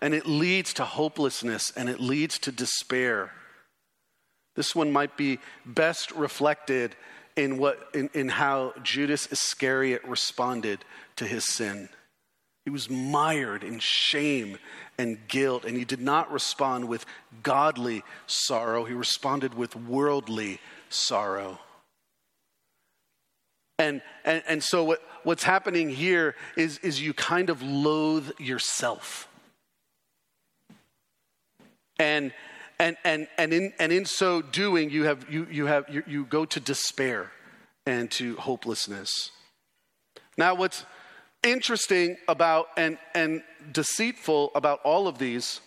And 0.00 0.14
it 0.14 0.26
leads 0.26 0.74
to 0.74 0.84
hopelessness 0.84 1.72
and 1.74 1.88
it 1.88 1.98
leads 1.98 2.38
to 2.40 2.52
despair. 2.52 3.32
This 4.58 4.74
one 4.74 4.90
might 4.90 5.16
be 5.16 5.38
best 5.64 6.10
reflected 6.10 6.96
in, 7.36 7.58
what, 7.58 7.78
in, 7.94 8.10
in 8.12 8.28
how 8.28 8.74
Judas 8.82 9.30
Iscariot 9.30 10.02
responded 10.02 10.84
to 11.14 11.26
his 11.28 11.44
sin. 11.44 11.88
He 12.64 12.70
was 12.72 12.90
mired 12.90 13.62
in 13.62 13.78
shame 13.78 14.58
and 14.98 15.16
guilt, 15.28 15.64
and 15.64 15.76
he 15.76 15.84
did 15.84 16.00
not 16.00 16.32
respond 16.32 16.88
with 16.88 17.06
godly 17.44 18.02
sorrow. 18.26 18.82
He 18.82 18.94
responded 18.94 19.54
with 19.54 19.76
worldly 19.76 20.58
sorrow. 20.88 21.60
And, 23.78 24.02
and, 24.24 24.42
and 24.48 24.60
so, 24.60 24.82
what, 24.82 25.00
what's 25.22 25.44
happening 25.44 25.88
here 25.88 26.34
is, 26.56 26.78
is 26.78 27.00
you 27.00 27.14
kind 27.14 27.48
of 27.48 27.62
loathe 27.62 28.32
yourself. 28.40 29.28
And, 32.00 32.32
and, 32.78 32.96
and, 33.04 33.28
and, 33.36 33.52
in, 33.52 33.72
and 33.78 33.92
in 33.92 34.04
so 34.04 34.42
doing, 34.42 34.90
you, 34.90 35.04
have, 35.04 35.30
you, 35.30 35.46
you, 35.50 35.66
have, 35.66 35.88
you, 35.88 36.02
you 36.06 36.24
go 36.24 36.44
to 36.44 36.60
despair 36.60 37.32
and 37.86 38.10
to 38.12 38.36
hopelessness. 38.36 39.30
Now, 40.36 40.54
what's, 40.54 40.84
interesting 41.42 42.16
about 42.26 42.66
and, 42.76 42.98
and 43.14 43.42
deceitful 43.72 44.50
about 44.54 44.80
all 44.84 45.08
of 45.08 45.18
these 45.18 45.60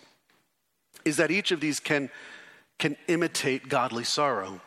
is 1.05 1.17
that 1.17 1.31
each 1.31 1.51
of 1.51 1.59
these 1.59 1.79
can, 1.79 2.09
can 2.77 2.95
imitate 3.07 3.69
godly 3.69 4.03
sorrow, 4.03 4.61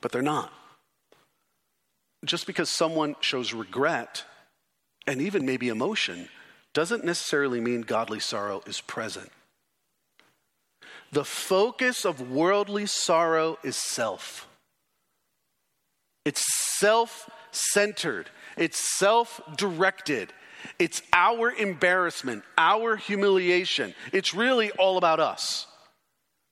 but 0.00 0.12
they're 0.12 0.22
not. 0.22 0.52
Just 2.24 2.46
because 2.46 2.70
someone 2.70 3.16
shows 3.20 3.52
regret 3.52 4.24
and 5.06 5.20
even 5.20 5.44
maybe 5.44 5.68
emotion 5.68 6.28
doesn't 6.72 7.04
necessarily 7.04 7.60
mean 7.60 7.82
godly 7.82 8.20
sorrow 8.20 8.62
is 8.66 8.80
present. 8.80 9.30
The 11.14 11.24
focus 11.24 12.04
of 12.04 12.32
worldly 12.32 12.86
sorrow 12.86 13.56
is 13.62 13.76
self. 13.76 14.48
It's 16.24 16.42
self 16.80 17.30
centered, 17.52 18.30
it's 18.56 18.98
self 18.98 19.40
directed, 19.56 20.32
it's 20.80 21.02
our 21.12 21.52
embarrassment, 21.52 22.42
our 22.58 22.96
humiliation. 22.96 23.94
It's 24.12 24.34
really 24.34 24.72
all 24.72 24.98
about 24.98 25.20
us 25.20 25.68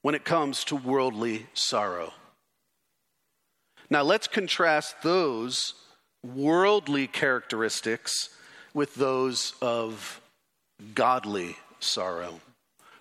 when 0.02 0.14
it 0.14 0.24
comes 0.24 0.62
to 0.66 0.76
worldly 0.76 1.46
sorrow. 1.54 2.12
Now, 3.90 4.02
let's 4.02 4.28
contrast 4.28 4.94
those 5.02 5.74
worldly 6.22 7.08
characteristics 7.08 8.28
with 8.74 8.94
those 8.94 9.54
of 9.60 10.20
godly 10.94 11.56
sorrow, 11.80 12.40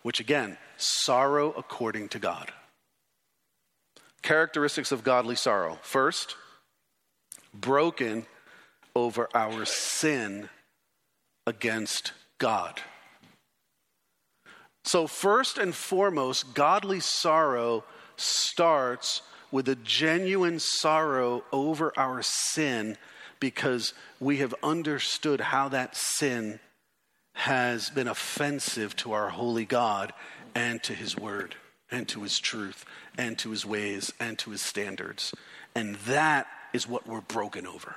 which 0.01 0.19
again, 0.19 0.57
sorrow 0.81 1.53
according 1.57 2.09
to 2.09 2.19
God. 2.19 2.51
Characteristics 4.21 4.91
of 4.91 5.03
godly 5.03 5.35
sorrow. 5.35 5.79
First, 5.81 6.35
broken 7.53 8.25
over 8.95 9.27
our 9.33 9.65
sin 9.65 10.49
against 11.47 12.13
God. 12.37 12.81
So, 14.83 15.07
first 15.07 15.57
and 15.57 15.73
foremost, 15.73 16.53
godly 16.53 16.99
sorrow 16.99 17.83
starts 18.15 19.21
with 19.51 19.67
a 19.69 19.75
genuine 19.75 20.59
sorrow 20.59 21.43
over 21.51 21.91
our 21.97 22.21
sin 22.23 22.97
because 23.39 23.93
we 24.19 24.37
have 24.37 24.55
understood 24.63 25.41
how 25.41 25.69
that 25.69 25.95
sin 25.95 26.59
has 27.33 27.89
been 27.89 28.07
offensive 28.07 28.95
to 28.95 29.11
our 29.13 29.29
holy 29.29 29.65
God 29.65 30.13
and 30.55 30.81
to 30.83 30.93
his 30.93 31.17
word 31.17 31.55
and 31.91 32.07
to 32.07 32.23
his 32.23 32.39
truth 32.39 32.85
and 33.17 33.37
to 33.39 33.51
his 33.51 33.65
ways 33.65 34.13
and 34.19 34.37
to 34.39 34.51
his 34.51 34.61
standards. 34.61 35.33
And 35.75 35.95
that 36.07 36.47
is 36.73 36.87
what 36.87 37.07
we're 37.07 37.21
broken 37.21 37.67
over. 37.67 37.95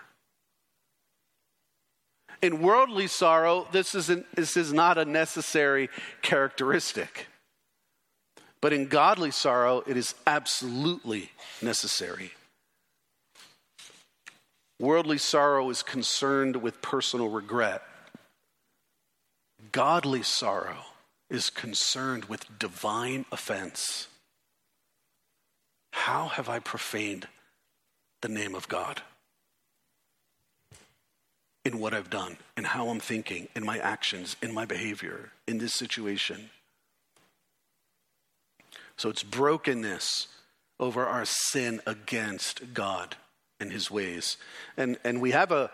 In 2.42 2.60
worldly 2.60 3.06
sorrow, 3.06 3.66
this, 3.72 3.94
isn't, 3.94 4.26
this 4.34 4.56
is 4.56 4.72
not 4.72 4.98
a 4.98 5.04
necessary 5.04 5.88
characteristic. 6.20 7.28
But 8.60 8.72
in 8.72 8.86
godly 8.86 9.30
sorrow, 9.30 9.82
it 9.86 9.96
is 9.96 10.14
absolutely 10.26 11.30
necessary. 11.62 12.32
Worldly 14.80 15.18
sorrow 15.18 15.70
is 15.70 15.82
concerned 15.82 16.56
with 16.56 16.82
personal 16.82 17.28
regret. 17.28 17.82
Godly 19.70 20.22
sorrow 20.22 20.84
is 21.30 21.50
concerned 21.50 22.26
with 22.26 22.58
divine 22.58 23.24
offense. 23.32 24.08
How 25.92 26.28
have 26.28 26.48
I 26.48 26.58
profaned 26.58 27.28
the 28.20 28.28
name 28.28 28.54
of 28.54 28.68
God? 28.68 29.02
In 31.64 31.78
what 31.78 31.94
I've 31.94 32.10
done, 32.10 32.36
in 32.56 32.64
how 32.64 32.88
I'm 32.88 33.00
thinking, 33.00 33.48
in 33.56 33.64
my 33.64 33.78
actions, 33.78 34.36
in 34.42 34.52
my 34.52 34.66
behavior, 34.66 35.30
in 35.46 35.58
this 35.58 35.72
situation. 35.72 36.50
So 38.96 39.08
it's 39.08 39.22
brokenness 39.22 40.28
over 40.78 41.06
our 41.06 41.24
sin 41.24 41.80
against 41.86 42.74
God 42.74 43.16
and 43.58 43.72
his 43.72 43.90
ways. 43.90 44.36
And, 44.76 44.98
and 45.04 45.20
we 45.20 45.30
have 45.30 45.52
a 45.52 45.70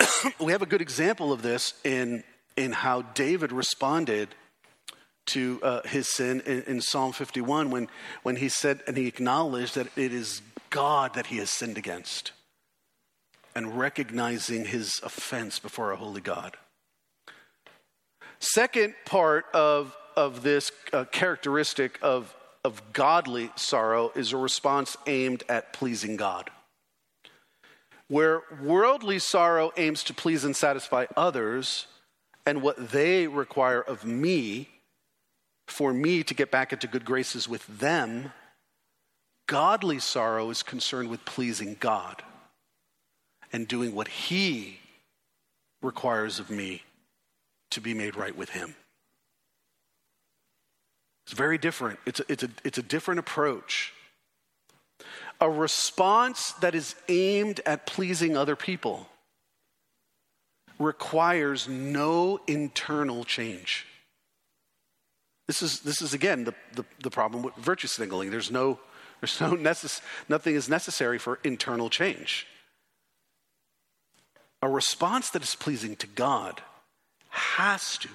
we 0.40 0.52
have 0.52 0.62
a 0.62 0.66
good 0.66 0.80
example 0.80 1.32
of 1.32 1.42
this 1.42 1.74
in, 1.84 2.24
in 2.56 2.72
how 2.72 3.02
David 3.02 3.52
responded 3.52 4.28
to 5.26 5.58
uh, 5.62 5.82
his 5.86 6.08
sin 6.08 6.42
in, 6.46 6.62
in, 6.64 6.80
Psalm 6.80 7.12
51 7.12 7.70
when, 7.70 7.88
when 8.22 8.36
he 8.36 8.48
said 8.48 8.82
and 8.86 8.96
he 8.96 9.06
acknowledged 9.06 9.74
that 9.74 9.86
it 9.96 10.12
is 10.12 10.42
God 10.70 11.14
that 11.14 11.26
he 11.26 11.38
has 11.38 11.50
sinned 11.50 11.78
against 11.78 12.32
and 13.54 13.78
recognizing 13.78 14.66
his 14.66 15.00
offense 15.02 15.58
before 15.58 15.92
a 15.92 15.96
holy 15.96 16.20
God. 16.20 16.56
Second 18.38 18.94
part 19.06 19.46
of, 19.54 19.96
of 20.16 20.42
this 20.42 20.70
uh, 20.92 21.04
characteristic 21.04 21.98
of, 22.02 22.34
of 22.64 22.82
godly 22.92 23.50
sorrow 23.56 24.12
is 24.14 24.32
a 24.32 24.36
response 24.36 24.96
aimed 25.06 25.44
at 25.48 25.72
pleasing 25.72 26.16
God. 26.16 26.50
Where 28.08 28.42
worldly 28.60 29.18
sorrow 29.18 29.72
aims 29.78 30.04
to 30.04 30.14
please 30.14 30.44
and 30.44 30.54
satisfy 30.54 31.06
others 31.16 31.86
and 32.46 32.62
what 32.62 32.90
they 32.90 33.26
require 33.26 33.80
of 33.80 34.04
me 34.04 34.68
for 35.66 35.92
me 35.92 36.22
to 36.22 36.34
get 36.34 36.50
back 36.50 36.72
into 36.72 36.86
good 36.86 37.04
graces 37.04 37.48
with 37.48 37.66
them, 37.66 38.32
godly 39.46 39.98
sorrow 39.98 40.50
is 40.50 40.62
concerned 40.62 41.08
with 41.08 41.24
pleasing 41.24 41.76
God 41.80 42.22
and 43.52 43.66
doing 43.66 43.94
what 43.94 44.08
He 44.08 44.78
requires 45.80 46.38
of 46.38 46.50
me 46.50 46.82
to 47.70 47.80
be 47.80 47.94
made 47.94 48.16
right 48.16 48.36
with 48.36 48.50
Him. 48.50 48.74
It's 51.26 51.34
very 51.34 51.56
different. 51.56 51.98
It's 52.04 52.20
a, 52.20 52.24
it's 52.28 52.42
a, 52.42 52.50
it's 52.64 52.78
a 52.78 52.82
different 52.82 53.20
approach. 53.20 53.94
A 55.40 55.48
response 55.48 56.52
that 56.60 56.74
is 56.74 56.94
aimed 57.08 57.60
at 57.64 57.86
pleasing 57.86 58.36
other 58.36 58.56
people 58.56 59.08
requires 60.78 61.68
no 61.68 62.40
internal 62.46 63.24
change. 63.24 63.86
This 65.46 65.62
is, 65.62 65.80
this 65.80 66.00
is 66.00 66.14
again, 66.14 66.44
the, 66.44 66.54
the, 66.74 66.84
the 67.02 67.10
problem 67.10 67.42
with 67.42 67.54
virtue 67.56 67.86
signaling. 67.86 68.30
There's 68.30 68.50
no, 68.50 68.78
there's 69.20 69.40
no 69.40 69.52
necess- 69.52 70.00
nothing 70.28 70.54
is 70.54 70.68
necessary 70.68 71.18
for 71.18 71.38
internal 71.44 71.90
change. 71.90 72.46
A 74.62 74.68
response 74.68 75.30
that 75.30 75.42
is 75.42 75.54
pleasing 75.54 75.96
to 75.96 76.06
God 76.06 76.62
has 77.28 77.98
to, 77.98 78.08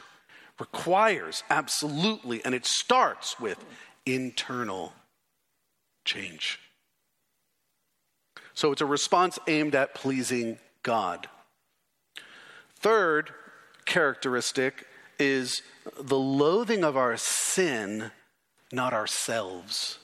requires 0.60 1.44
absolutely, 1.50 2.44
and 2.44 2.56
it 2.56 2.66
starts 2.66 3.40
with 3.40 3.64
internal 4.06 4.94
change. 6.06 6.60
So 8.56 8.72
it's 8.72 8.82
a 8.82 8.86
response 8.86 9.38
aimed 9.48 9.76
at 9.76 9.94
pleasing 9.94 10.58
God. 10.82 11.28
Third 12.80 13.32
characteristic 13.86 14.88
is 15.18 15.62
the 16.00 16.18
loathing 16.18 16.84
of 16.84 16.96
our 16.96 17.18
sin, 17.18 18.12
not 18.72 18.94
ourselves. 18.94 20.00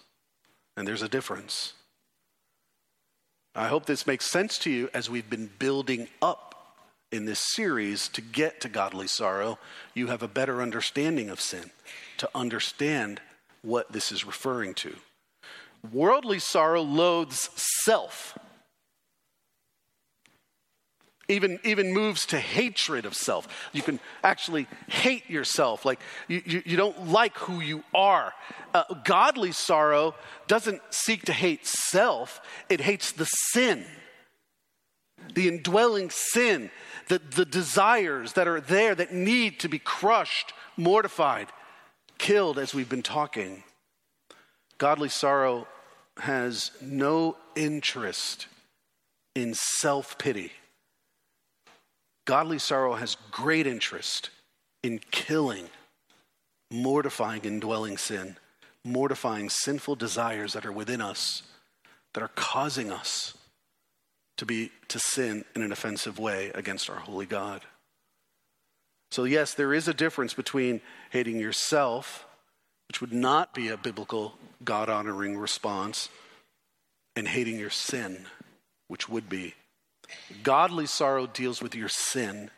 And 0.76 0.88
there's 0.88 1.02
a 1.02 1.10
difference. 1.10 1.74
I 3.56 3.70
hope 3.70 3.86
this 3.86 4.06
makes 4.06 4.30
sense 4.30 4.58
to 4.60 4.70
you 4.70 4.90
as 4.94 5.10
we've 5.10 5.30
been 5.30 5.50
building 5.58 6.10
up 6.22 6.76
in 7.12 7.24
this 7.24 7.40
series 7.54 8.10
to 8.10 8.22
get 8.22 8.60
to 8.62 8.70
godly 8.70 9.08
sorrow. 9.08 9.58
You 9.94 10.08
have 10.08 10.22
a 10.22 10.28
better 10.28 10.62
understanding 10.62 11.30
of 11.30 11.40
sin, 11.40 11.72
to 12.18 12.30
understand 12.36 13.22
what 13.62 13.94
this 13.94 14.12
is 14.12 14.26
referring 14.26 14.74
to. 14.76 14.96
Worldly 15.94 16.40
sorrow 16.40 16.82
loathes 16.82 17.50
self 17.56 18.38
even, 21.28 21.60
even 21.64 21.94
moves 21.94 22.26
to 22.28 22.40
hatred 22.40 23.06
of 23.06 23.16
self. 23.16 23.48
You 23.74 23.82
can 23.82 24.00
actually 24.24 24.68
hate 24.88 25.30
yourself, 25.30 25.86
like 25.86 26.00
you, 26.28 26.42
you, 26.46 26.64
you 26.66 26.78
don't 26.78 27.08
like 27.08 27.38
who 27.38 27.62
you 27.62 27.84
are. 27.94 28.34
Uh, 28.74 28.84
godly 29.04 29.52
sorrow 29.52 30.16
doesn't 30.48 30.82
seek 30.92 31.26
to 31.26 31.34
hate 31.34 31.66
self, 31.66 32.42
it 32.70 32.82
hates 32.82 33.12
the 33.12 33.26
sin, 33.26 33.86
the 35.34 35.48
indwelling 35.48 36.10
sin, 36.10 36.70
the, 37.08 37.20
the 37.20 37.46
desires 37.46 38.34
that 38.34 38.48
are 38.48 38.62
there 38.62 38.94
that 38.94 39.14
need 39.14 39.60
to 39.60 39.70
be 39.70 39.80
crushed, 39.80 40.54
mortified, 40.78 41.48
killed, 42.18 42.60
as 42.60 42.74
we've 42.74 42.90
been 42.90 43.04
talking. 43.04 43.64
Godly 44.78 45.10
sorrow 45.10 45.68
has 46.18 46.72
no 46.82 47.38
interest 47.56 48.48
in 49.34 49.54
self 49.54 50.18
pity 50.18 50.52
Godly 52.26 52.60
sorrow 52.60 52.96
has 52.96 53.18
great 53.32 53.68
interest 53.68 54.32
in 54.84 55.00
killing, 55.12 55.70
mortifying 56.72 57.44
indwelling 57.44 57.98
sin, 57.98 58.38
mortifying 58.84 59.50
sinful 59.50 59.96
desires 59.96 60.54
that 60.54 60.66
are 60.66 60.72
within 60.72 61.02
us, 61.02 61.44
that 62.14 62.24
are 62.24 62.32
causing 62.36 62.92
us 62.92 63.38
to 64.38 64.46
be 64.46 64.72
to 64.88 65.00
sin 65.00 65.46
in 65.56 65.62
an 65.62 65.72
offensive 65.72 66.20
way 66.20 66.52
against 66.54 66.90
our 66.90 66.98
holy 66.98 67.26
God. 67.26 67.62
So 69.12 69.24
yes, 69.24 69.54
there 69.54 69.74
is 69.74 69.88
a 69.88 69.94
difference 69.94 70.34
between 70.34 70.82
hating 71.12 71.40
yourself, 71.40 72.26
which 72.88 73.02
would 73.02 73.14
not 73.14 73.54
be 73.54 73.70
a 73.70 73.78
biblical 73.78 74.34
God 74.64 74.90
honoring 74.90 75.38
response, 75.38 76.10
and 77.16 77.28
hating 77.28 77.60
your 77.60 77.70
sin, 77.70 78.26
which 78.88 79.08
would 79.08 79.30
be. 79.30 79.54
Godly 80.44 80.86
sorrow 80.86 81.28
deals 81.28 81.62
with 81.62 81.76
your 81.76 81.90
sin, 81.90 82.52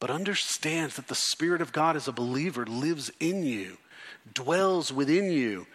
but 0.00 0.10
understands 0.10 0.96
that 0.96 1.08
the 1.08 1.14
Spirit 1.14 1.60
of 1.60 1.72
God 1.72 1.96
as 1.96 2.08
a 2.08 2.12
believer 2.12 2.66
lives 2.66 3.10
in 3.20 3.44
you, 3.44 3.78
dwells 4.32 4.92
within 4.92 5.30
you, 5.30 5.66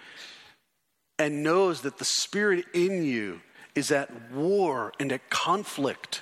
and 1.19 1.43
knows 1.43 1.82
that 1.82 1.97
the 1.97 2.06
Spirit 2.06 2.65
in 2.73 3.03
you 3.03 3.41
is 3.75 3.91
at 3.91 4.32
war 4.32 4.91
and 4.99 5.12
at 5.12 5.30
conflict 5.30 6.21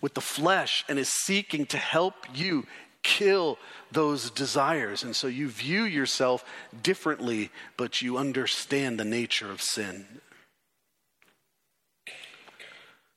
with 0.00 0.14
the 0.14 0.20
flesh 0.20 0.84
and 0.88 0.98
is 0.98 1.08
seeking 1.08 1.66
to 1.66 1.78
help 1.78 2.14
you 2.34 2.66
kill 3.02 3.58
those 3.92 4.30
desires. 4.30 5.04
And 5.04 5.14
so 5.14 5.26
you 5.26 5.48
view 5.48 5.84
yourself 5.84 6.44
differently, 6.82 7.50
but 7.76 8.02
you 8.02 8.18
understand 8.18 8.98
the 8.98 9.04
nature 9.04 9.50
of 9.50 9.62
sin. 9.62 10.06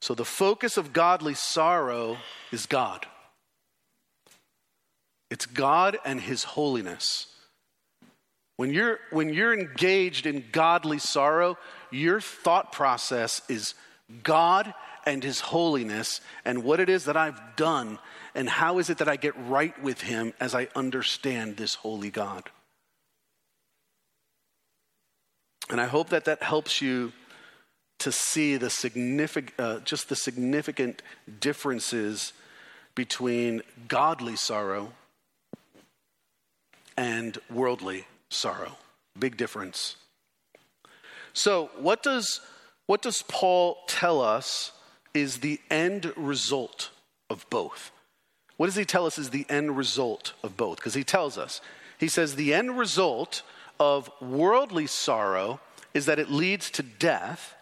So 0.02 0.14
the 0.14 0.26
focus 0.26 0.78
of 0.78 0.94
godly 0.94 1.34
sorrow 1.34 2.18
is 2.52 2.66
God. 2.66 3.06
It's 5.30 5.46
God 5.46 5.98
and 6.06 6.20
His 6.20 6.44
holiness. 6.44 7.28
When 8.56 8.72
you're, 8.72 9.00
when 9.12 9.30
you're 9.34 9.54
engaged 9.54 10.26
in 10.26 10.46
godly 10.52 11.00
sorrow, 11.00 11.58
your 11.92 12.20
thought 12.20 12.72
process 12.72 13.42
is 13.48 13.74
God 14.24 14.74
and 15.06 15.24
His 15.24 15.40
holiness 15.40 16.22
and 16.44 16.64
what 16.64 16.80
it 16.80 16.90
is 16.90 17.06
that 17.06 17.18
I've 17.18 17.40
done 17.56 18.00
and 18.36 18.50
how 18.50 18.80
is 18.80 18.90
it 18.90 18.98
that 19.00 19.08
I 19.08 19.16
get 19.16 19.34
right 19.48 19.80
with 19.82 20.02
Him 20.02 20.34
as 20.40 20.56
I 20.56 20.68
understand 20.76 21.58
this 21.58 21.76
holy 21.76 22.10
God. 22.10 22.50
And 25.70 25.80
I 25.80 25.86
hope 25.86 26.10
that 26.10 26.26
that 26.26 26.42
helps 26.42 26.82
you 26.82 27.14
to 28.00 28.12
see 28.12 28.58
the 28.58 28.70
significant, 28.70 29.60
uh, 29.60 29.80
just 29.80 30.10
the 30.10 30.16
significant 30.16 31.02
differences 31.40 32.34
between 32.96 33.62
godly 33.88 34.36
sorrow 34.36 34.94
and 36.98 37.38
worldly 37.50 38.06
sorrow. 38.30 38.78
Big 39.18 39.38
difference. 39.38 39.96
So, 41.34 41.70
what 41.78 42.04
does, 42.04 42.42
what 42.88 43.02
does 43.02 43.22
Paul 43.28 43.78
tell 43.88 44.22
us 44.22 44.72
is 45.14 45.38
the 45.38 45.60
end 45.70 46.12
result 46.16 46.90
of 47.30 47.46
both? 47.50 47.92
What 48.58 48.66
does 48.66 48.76
he 48.76 48.86
tell 48.86 49.06
us 49.06 49.18
is 49.18 49.30
the 49.30 49.46
end 49.50 49.78
result 49.78 50.34
of 50.44 50.58
both? 50.58 50.78
Because 50.78 50.94
he 50.94 51.04
tells 51.04 51.38
us, 51.38 51.62
he 51.98 52.08
says, 52.08 52.36
the 52.36 52.54
end 52.54 52.78
result 52.78 53.44
of 53.80 54.12
worldly 54.22 54.88
sorrow 54.88 55.60
is 55.94 56.06
that 56.06 56.20
it 56.20 56.30
leads 56.30 56.70
to 56.72 56.84
death. 56.84 57.56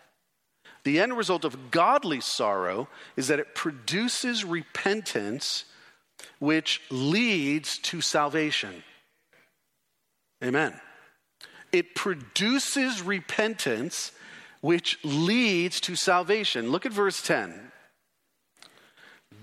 The 0.88 1.02
end 1.02 1.18
result 1.18 1.44
of 1.44 1.70
godly 1.70 2.22
sorrow 2.22 2.88
is 3.18 3.28
that 3.28 3.42
it 3.42 3.54
produces 3.54 4.46
repentance, 4.46 5.66
which 6.40 6.82
leads 6.90 7.78
to 7.80 8.00
salvation. 8.00 8.86
Amen. 10.42 10.80
It 11.74 11.94
produces 11.94 13.02
repentance, 13.02 14.14
which 14.62 14.98
leads 15.04 15.82
to 15.82 15.98
salvation. 15.98 16.72
Look 16.72 16.86
at 16.86 16.94
verse 16.94 17.22
10. 17.22 17.74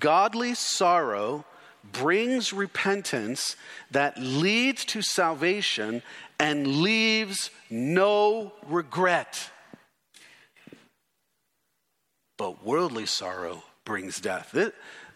Godly 0.00 0.54
sorrow 0.54 1.44
brings 1.92 2.54
repentance 2.54 3.54
that 3.90 4.16
leads 4.16 4.86
to 4.86 5.02
salvation 5.02 6.02
and 6.40 6.80
leaves 6.80 7.50
no 7.68 8.54
regret. 8.66 9.50
But 12.44 12.62
worldly 12.62 13.06
sorrow 13.06 13.62
brings 13.86 14.20
death. 14.20 14.54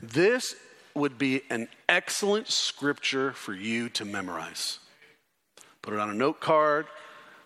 This 0.00 0.54
would 0.94 1.18
be 1.18 1.42
an 1.50 1.68
excellent 1.86 2.48
scripture 2.48 3.32
for 3.32 3.52
you 3.52 3.90
to 3.90 4.06
memorize. 4.06 4.78
Put 5.82 5.92
it 5.92 6.00
on 6.00 6.08
a 6.08 6.14
note 6.14 6.40
card, 6.40 6.86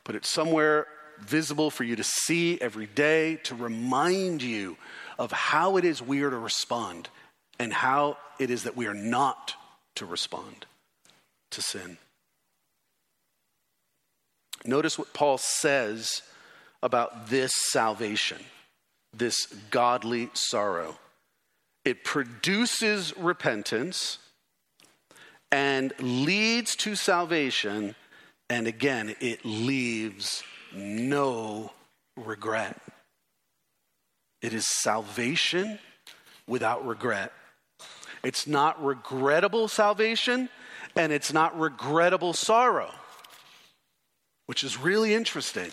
put 0.04 0.14
it 0.14 0.24
somewhere 0.24 0.86
visible 1.18 1.68
for 1.68 1.82
you 1.82 1.96
to 1.96 2.04
see 2.04 2.60
every 2.60 2.86
day 2.86 3.40
to 3.42 3.56
remind 3.56 4.40
you 4.40 4.76
of 5.18 5.32
how 5.32 5.76
it 5.78 5.84
is 5.84 6.00
we 6.00 6.22
are 6.22 6.30
to 6.30 6.38
respond 6.38 7.08
and 7.58 7.72
how 7.72 8.18
it 8.38 8.50
is 8.50 8.62
that 8.62 8.76
we 8.76 8.86
are 8.86 8.94
not 8.94 9.54
to 9.96 10.06
respond 10.06 10.64
to 11.50 11.60
sin. 11.60 11.98
Notice 14.64 14.96
what 14.96 15.12
Paul 15.12 15.38
says 15.38 16.22
about 16.84 17.30
this 17.30 17.50
salvation, 17.72 18.38
this 19.14 19.46
godly 19.70 20.30
sorrow. 20.34 20.96
It 21.84 22.04
produces 22.04 23.16
repentance 23.16 24.18
and 25.50 25.92
leads 26.00 26.76
to 26.76 26.94
salvation 26.94 27.94
and 28.52 28.66
again, 28.66 29.14
it 29.18 29.46
leaves 29.46 30.42
no 30.74 31.72
regret. 32.18 32.78
It 34.42 34.52
is 34.52 34.66
salvation 34.66 35.78
without 36.46 36.86
regret. 36.86 37.32
It's 38.22 38.46
not 38.46 38.84
regrettable 38.84 39.68
salvation, 39.68 40.50
and 40.94 41.12
it's 41.12 41.32
not 41.32 41.58
regrettable 41.58 42.34
sorrow, 42.34 42.90
which 44.48 44.62
is 44.62 44.78
really 44.78 45.14
interesting 45.14 45.70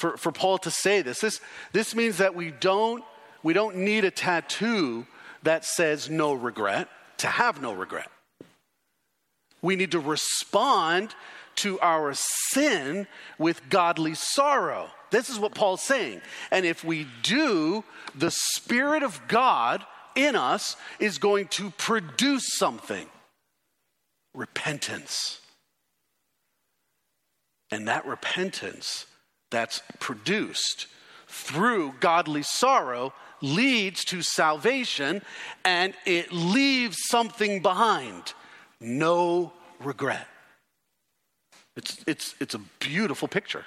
for, 0.00 0.16
for 0.16 0.32
Paul 0.32 0.56
to 0.58 0.70
say 0.70 1.02
this. 1.02 1.20
this. 1.20 1.40
This 1.72 1.94
means 1.94 2.16
that 2.18 2.34
we 2.34 2.50
don't, 2.50 3.04
we 3.42 3.52
don't 3.52 3.76
need 3.76 4.04
a 4.04 4.10
tattoo 4.10 5.06
that 5.42 5.64
says 5.64 6.08
no 6.08 6.32
regret 6.32 6.88
to 7.18 7.26
have 7.26 7.60
no 7.60 7.74
regret. 7.74 8.08
We 9.60 9.76
need 9.76 9.92
to 9.92 10.00
respond 10.00 11.14
to 11.56 11.78
our 11.80 12.14
sin 12.14 13.06
with 13.38 13.68
godly 13.68 14.14
sorrow. 14.14 14.88
This 15.10 15.28
is 15.28 15.38
what 15.38 15.54
Paul's 15.54 15.82
saying. 15.82 16.22
And 16.50 16.64
if 16.64 16.82
we 16.82 17.06
do, 17.22 17.84
the 18.14 18.30
Spirit 18.30 19.02
of 19.02 19.20
God 19.28 19.84
in 20.14 20.34
us 20.34 20.76
is 20.98 21.18
going 21.18 21.48
to 21.48 21.70
produce 21.72 22.44
something 22.56 23.06
repentance. 24.32 25.40
And 27.70 27.86
that 27.88 28.06
repentance 28.06 29.04
that's 29.50 29.82
produced 29.98 30.86
through 31.28 31.94
godly 32.00 32.42
sorrow 32.42 33.12
leads 33.40 34.04
to 34.04 34.22
salvation 34.22 35.22
and 35.64 35.94
it 36.04 36.32
leaves 36.32 36.96
something 37.08 37.62
behind 37.62 38.34
no 38.80 39.52
regret. 39.80 40.26
It's, 41.76 42.02
it's, 42.06 42.34
it's 42.40 42.54
a 42.54 42.60
beautiful 42.78 43.28
picture. 43.28 43.64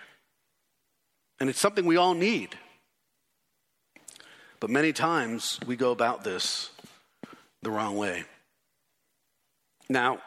And 1.40 1.50
it's 1.50 1.60
something 1.60 1.86
we 1.86 1.98
all 1.98 2.14
need. 2.14 2.56
But 4.60 4.70
many 4.70 4.94
times 4.94 5.60
we 5.66 5.76
go 5.76 5.92
about 5.92 6.24
this 6.24 6.70
the 7.64 7.72
wrong 7.72 7.98
way. 7.98 8.24
Now, 9.90 10.20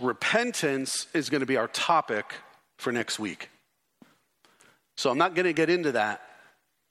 repentance 0.00 1.06
is 1.14 1.30
going 1.30 1.40
to 1.40 1.46
be 1.46 1.56
our 1.56 1.68
topic 1.68 2.34
for 2.78 2.92
next 2.92 3.18
week. 3.18 3.50
So 4.98 5.10
I'm 5.10 5.18
not 5.18 5.36
going 5.36 5.44
to 5.44 5.52
get 5.52 5.70
into 5.70 5.92
that 5.92 6.22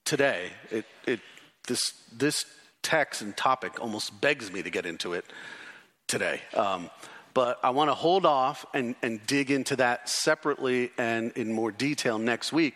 today. 0.06 0.52
It, 0.72 0.86
it, 1.06 1.20
this, 1.67 1.82
this 2.15 2.46
text 2.82 3.22
and 3.22 3.36
topic 3.36 3.82
almost 3.82 4.22
begs 4.22 4.50
me 4.50 4.63
to 4.63 4.70
get 4.70 4.86
into 4.86 5.12
it 5.12 5.26
today. 6.08 6.39
Um, 6.54 6.89
but 7.34 7.60
I 7.62 7.72
want 7.72 7.89
to 7.89 7.93
hold 7.93 8.26
off 8.26 8.65
and, 8.74 8.96
and 9.02 9.20
dig 9.28 9.52
into 9.52 9.76
that 9.76 10.08
separately 10.08 10.91
and 10.98 11.34
in 11.34 11.52
more 11.52 11.70
detail 11.70 12.17
next 12.17 12.54
week. 12.54 12.76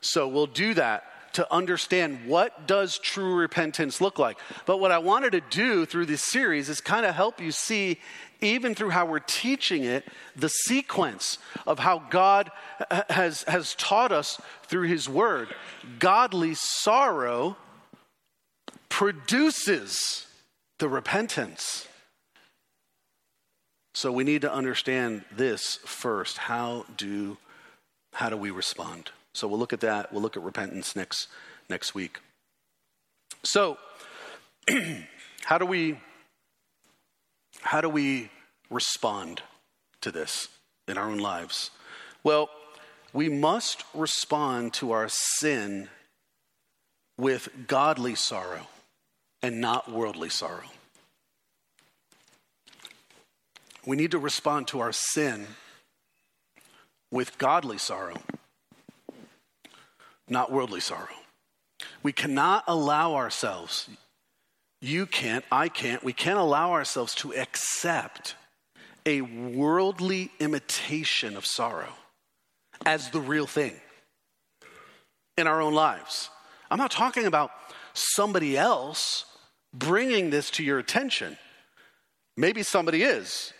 So 0.00 0.26
we'll 0.26 0.48
do 0.48 0.74
that 0.74 1.04
to 1.34 1.50
understand 1.54 2.26
what 2.26 2.66
does 2.66 2.98
true 2.98 3.36
repentance 3.36 4.00
look 4.00 4.18
like. 4.18 4.38
But 4.66 4.80
what 4.80 4.90
I 4.90 4.98
wanted 4.98 5.32
to 5.32 5.40
do 5.40 5.86
through 5.86 6.06
this 6.06 6.24
series 6.24 6.68
is 6.68 6.80
kind 6.80 7.06
of 7.06 7.14
help 7.14 7.40
you 7.40 7.52
see 7.52 8.00
even 8.42 8.74
through 8.74 8.90
how 8.90 9.06
we're 9.06 9.20
teaching 9.20 9.84
it, 9.84 10.04
the 10.36 10.48
sequence 10.48 11.38
of 11.66 11.78
how 11.78 12.02
God 12.10 12.50
has, 13.08 13.44
has 13.44 13.74
taught 13.76 14.12
us 14.12 14.40
through 14.64 14.88
His 14.88 15.08
Word. 15.08 15.54
Godly 15.98 16.54
sorrow 16.54 17.56
produces 18.88 20.26
the 20.78 20.88
repentance. 20.88 21.88
So 23.94 24.10
we 24.10 24.24
need 24.24 24.42
to 24.42 24.52
understand 24.52 25.24
this 25.30 25.76
first. 25.84 26.38
How 26.38 26.86
do, 26.96 27.36
how 28.14 28.30
do 28.30 28.36
we 28.36 28.50
respond? 28.50 29.10
So 29.34 29.46
we'll 29.46 29.58
look 29.58 29.72
at 29.72 29.80
that. 29.80 30.12
We'll 30.12 30.22
look 30.22 30.36
at 30.36 30.42
repentance 30.42 30.96
next, 30.96 31.28
next 31.68 31.94
week. 31.94 32.18
So, 33.44 33.78
how 35.44 35.58
do 35.58 35.66
we 35.66 35.98
how 37.62 37.80
do 37.80 37.88
we 37.88 38.30
respond 38.70 39.42
to 40.00 40.10
this 40.10 40.48
in 40.86 40.98
our 40.98 41.08
own 41.08 41.18
lives? 41.18 41.70
Well, 42.22 42.50
we 43.12 43.28
must 43.28 43.84
respond 43.94 44.74
to 44.74 44.92
our 44.92 45.08
sin 45.08 45.88
with 47.18 47.48
godly 47.66 48.14
sorrow 48.14 48.66
and 49.42 49.60
not 49.60 49.90
worldly 49.90 50.28
sorrow. 50.28 50.70
We 53.84 53.96
need 53.96 54.12
to 54.12 54.18
respond 54.18 54.68
to 54.68 54.80
our 54.80 54.92
sin 54.92 55.46
with 57.10 57.36
godly 57.38 57.78
sorrow, 57.78 58.16
not 60.28 60.52
worldly 60.52 60.80
sorrow. 60.80 61.08
We 62.02 62.12
cannot 62.12 62.64
allow 62.66 63.14
ourselves, 63.14 63.88
you 64.82 65.06
can't, 65.06 65.44
I 65.50 65.68
can't, 65.68 66.02
we 66.02 66.12
can't 66.12 66.38
allow 66.38 66.72
ourselves 66.72 67.14
to 67.16 67.32
accept 67.32 68.34
a 69.06 69.20
worldly 69.20 70.32
imitation 70.40 71.36
of 71.36 71.46
sorrow 71.46 71.92
as 72.84 73.10
the 73.10 73.20
real 73.20 73.46
thing 73.46 73.74
in 75.38 75.46
our 75.46 75.62
own 75.62 75.72
lives. 75.72 76.30
I'm 76.68 76.78
not 76.78 76.90
talking 76.90 77.26
about 77.26 77.52
somebody 77.94 78.58
else 78.58 79.24
bringing 79.72 80.30
this 80.30 80.50
to 80.50 80.64
your 80.64 80.80
attention. 80.80 81.38
Maybe 82.36 82.64
somebody 82.64 83.04
is. 83.04 83.52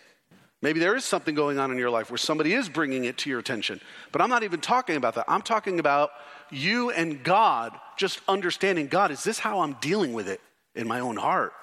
Maybe 0.61 0.81
there 0.81 0.95
is 0.95 1.05
something 1.05 1.35
going 1.35 1.57
on 1.57 1.71
in 1.71 1.77
your 1.77 1.89
life 1.89 2.11
where 2.11 2.17
somebody 2.17 2.53
is 2.53 2.67
bringing 2.67 3.05
it 3.05 3.17
to 3.19 3.29
your 3.29 3.39
attention. 3.39 3.79
But 4.11 4.21
I'm 4.21 4.29
not 4.29 4.43
even 4.43 4.59
talking 4.59 4.97
about 4.97 5.15
that. 5.15 5.25
I'm 5.29 5.41
talking 5.41 5.79
about 5.79 6.11
you 6.51 6.91
and 6.91 7.23
God 7.23 7.71
just 7.97 8.19
understanding 8.27 8.87
God, 8.87 9.11
is 9.11 9.23
this 9.23 9.39
how 9.39 9.61
I'm 9.61 9.73
dealing 9.79 10.11
with 10.11 10.27
it 10.27 10.41
in 10.75 10.87
my 10.87 10.99
own 10.99 11.17
heart? 11.17 11.53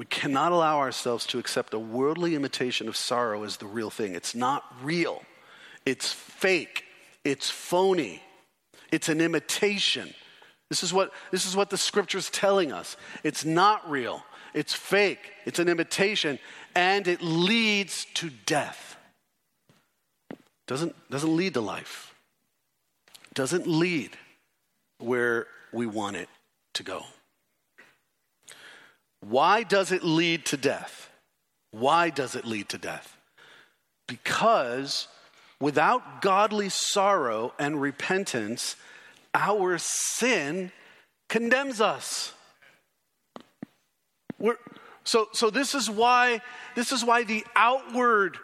We 0.00 0.06
cannot 0.06 0.52
allow 0.52 0.78
ourselves 0.78 1.26
to 1.26 1.38
accept 1.38 1.74
a 1.74 1.78
worldly 1.78 2.34
imitation 2.34 2.88
of 2.88 2.96
sorrow 2.96 3.44
as 3.44 3.58
the 3.58 3.66
real 3.66 3.90
thing. 3.90 4.14
It's 4.14 4.34
not 4.34 4.64
real, 4.82 5.22
it's 5.84 6.10
fake, 6.10 6.84
it's 7.22 7.50
phony, 7.50 8.22
it's 8.90 9.10
an 9.10 9.20
imitation. 9.20 10.14
This 10.70 10.82
is 10.82 10.94
what, 10.94 11.12
this 11.30 11.44
is 11.44 11.54
what 11.54 11.68
the 11.68 11.76
scripture's 11.76 12.30
telling 12.30 12.72
us. 12.72 12.96
It's 13.24 13.44
not 13.44 13.90
real. 13.90 14.24
It's 14.54 14.72
fake, 14.72 15.32
it's 15.44 15.58
an 15.58 15.68
imitation, 15.68 16.38
and 16.74 17.06
it 17.06 17.20
leads 17.20 18.06
to 18.14 18.30
death. 18.46 18.96
Doesn't, 20.66 20.94
doesn't 21.10 21.36
lead 21.36 21.52
to 21.54 21.60
life, 21.60 22.14
doesn't 23.34 23.66
lead 23.66 24.16
where 24.98 25.46
we 25.74 25.84
want 25.84 26.16
it 26.16 26.28
to 26.74 26.82
go. 26.82 27.04
Why 29.20 29.62
does 29.62 29.92
it 29.92 30.02
lead 30.02 30.46
to 30.46 30.56
death? 30.56 31.10
Why 31.70 32.10
does 32.10 32.34
it 32.34 32.44
lead 32.44 32.68
to 32.70 32.78
death? 32.78 33.16
Because 34.08 35.08
without 35.60 36.22
godly 36.22 36.68
sorrow 36.68 37.52
and 37.58 37.80
repentance, 37.80 38.76
our 39.34 39.78
sin 39.78 40.72
condemns 41.28 41.80
us. 41.80 42.32
We're, 44.38 44.56
so, 45.04 45.28
so 45.32 45.50
this 45.50 45.74
is 45.74 45.88
why 45.90 46.40
this 46.74 46.92
is 46.92 47.04
why 47.04 47.24
the 47.24 47.44
outward 47.54 48.38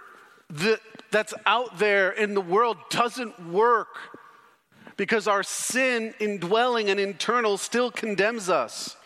that, 0.51 0.81
that's 1.11 1.35
out 1.47 1.79
there 1.79 2.11
in 2.11 2.35
the 2.35 2.41
world 2.41 2.77
doesn't 2.91 3.51
work 3.51 3.89
because 4.97 5.29
our 5.29 5.43
sin 5.43 6.15
indwelling 6.19 6.89
and 6.91 6.99
internal 6.99 7.59
still 7.59 7.91
condemns 7.91 8.49
us. 8.49 8.97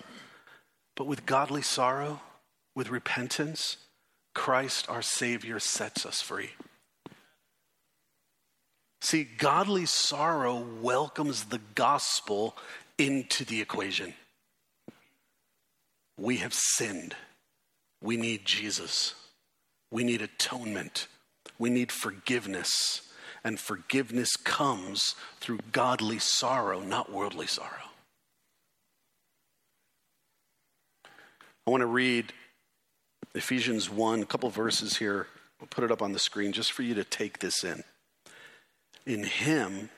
But 0.96 1.06
with 1.06 1.26
godly 1.26 1.62
sorrow, 1.62 2.20
with 2.74 2.90
repentance, 2.90 3.76
Christ 4.34 4.88
our 4.88 5.02
Savior 5.02 5.58
sets 5.58 6.06
us 6.06 6.20
free. 6.20 6.50
See, 9.02 9.24
godly 9.24 9.86
sorrow 9.86 10.64
welcomes 10.80 11.44
the 11.44 11.60
gospel 11.74 12.56
into 12.98 13.44
the 13.44 13.60
equation. 13.60 14.14
We 16.18 16.36
have 16.36 16.52
sinned. 16.52 17.16
We 18.02 18.18
need 18.18 18.44
Jesus. 18.44 19.14
We 19.90 20.04
need 20.04 20.20
atonement. 20.20 21.08
We 21.58 21.70
need 21.70 21.90
forgiveness. 21.90 23.09
And 23.42 23.58
forgiveness 23.58 24.36
comes 24.36 25.14
through 25.40 25.60
godly 25.72 26.18
sorrow, 26.18 26.80
not 26.80 27.10
worldly 27.10 27.46
sorrow. 27.46 27.90
I 31.66 31.70
want 31.70 31.82
to 31.82 31.86
read 31.86 32.32
Ephesians 33.34 33.88
1, 33.88 34.22
a 34.22 34.26
couple 34.26 34.50
verses 34.50 34.96
here. 34.96 35.26
I'll 35.60 35.66
put 35.66 35.84
it 35.84 35.90
up 35.90 36.02
on 36.02 36.12
the 36.12 36.18
screen 36.18 36.52
just 36.52 36.72
for 36.72 36.82
you 36.82 36.94
to 36.94 37.04
take 37.04 37.38
this 37.38 37.64
in. 37.64 37.84
In 39.06 39.24
Him, 39.24 39.90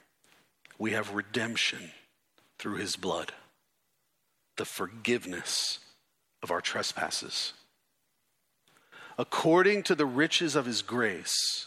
we 0.79 0.93
have 0.93 1.15
redemption 1.15 1.91
through 2.59 2.77
His 2.77 2.97
blood, 2.97 3.33
the 4.57 4.65
forgiveness 4.65 5.81
of 6.43 6.51
our 6.51 6.61
trespasses. 6.61 7.53
According 9.19 9.85
to 9.85 9.95
the 9.95 10.07
riches 10.07 10.57
of 10.57 10.67
his 10.67 10.83
grace, 10.83 11.67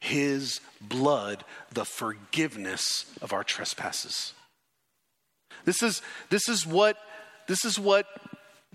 his 0.00 0.60
blood, 0.80 1.44
the 1.72 1.84
forgiveness 1.84 3.06
of 3.20 3.32
our 3.32 3.44
trespasses. 3.44 4.32
This 5.64 5.82
is, 5.82 6.02
this 6.30 6.48
is, 6.48 6.66
what, 6.66 6.96
this 7.46 7.64
is 7.64 7.78
what 7.78 8.06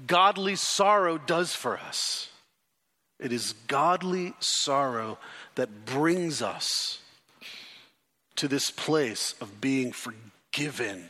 godly 0.06 0.56
sorrow 0.56 1.18
does 1.18 1.54
for 1.56 1.78
us. 1.78 2.30
It 3.20 3.32
is 3.32 3.54
godly 3.68 4.34
sorrow 4.40 5.18
that 5.56 5.86
brings 5.86 6.42
us 6.42 7.00
to 8.36 8.48
this 8.48 8.70
place 8.70 9.36
of 9.40 9.62
being 9.62 9.92
forgiven. 9.92 11.10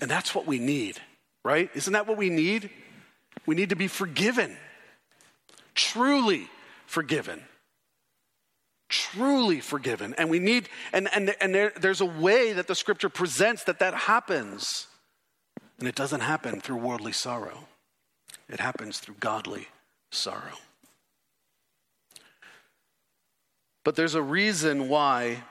And 0.00 0.10
that's 0.10 0.34
what 0.34 0.46
we 0.46 0.58
need, 0.58 1.00
right? 1.44 1.70
Isn't 1.74 1.92
that 1.92 2.08
what 2.08 2.16
we 2.16 2.30
need? 2.30 2.70
We 3.46 3.54
need 3.54 3.68
to 3.70 3.76
be 3.76 3.86
forgiven, 3.86 4.56
truly 5.74 6.48
forgiven. 6.86 7.42
Truly 9.12 9.60
forgiven. 9.60 10.14
And 10.18 10.30
we 10.30 10.38
need, 10.38 10.68
and, 10.92 11.08
and, 11.14 11.34
and 11.40 11.54
there, 11.54 11.72
there's 11.80 12.00
a 12.00 12.06
way 12.06 12.52
that 12.52 12.66
the 12.66 12.74
scripture 12.74 13.08
presents 13.08 13.64
that 13.64 13.78
that 13.78 13.94
happens. 13.94 14.86
And 15.78 15.88
it 15.88 15.94
doesn't 15.94 16.20
happen 16.20 16.60
through 16.60 16.76
worldly 16.76 17.12
sorrow, 17.12 17.68
it 18.48 18.60
happens 18.60 18.98
through 18.98 19.16
godly 19.20 19.68
sorrow. 20.10 20.58
But 23.84 23.96
there's 23.96 24.14
a 24.14 24.22
reason 24.22 24.88
why 24.88 25.44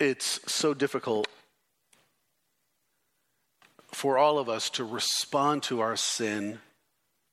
it's 0.00 0.40
so 0.50 0.74
difficult 0.74 1.28
for 3.92 4.18
all 4.18 4.38
of 4.38 4.48
us 4.48 4.70
to 4.70 4.84
respond 4.84 5.62
to 5.64 5.80
our 5.80 5.96
sin 5.96 6.58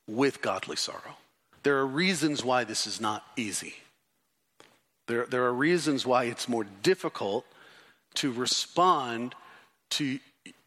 with 0.07 0.41
godly 0.41 0.75
sorrow. 0.75 1.17
There 1.63 1.77
are 1.77 1.87
reasons 1.87 2.43
why 2.43 2.63
this 2.63 2.85
is 2.85 2.99
not 3.01 3.23
easy. 3.35 3.75
There, 5.07 5.25
there 5.25 5.45
are 5.45 5.53
reasons 5.53 6.05
why 6.05 6.25
it's 6.25 6.47
more 6.47 6.65
difficult 6.83 7.45
to 8.15 8.31
respond 8.31 9.35
to, 9.91 10.19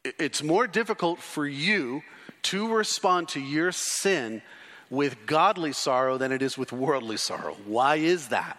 it's 0.04 0.42
more 0.42 0.66
difficult 0.66 1.20
for 1.20 1.46
you 1.46 2.02
to 2.42 2.74
respond 2.74 3.28
to 3.28 3.40
your 3.40 3.70
sin 3.72 4.42
with 4.88 5.26
godly 5.26 5.72
sorrow 5.72 6.18
than 6.18 6.32
it 6.32 6.42
is 6.42 6.58
with 6.58 6.72
worldly 6.72 7.16
sorrow. 7.16 7.56
Why 7.66 7.96
is 7.96 8.28
that? 8.28 8.58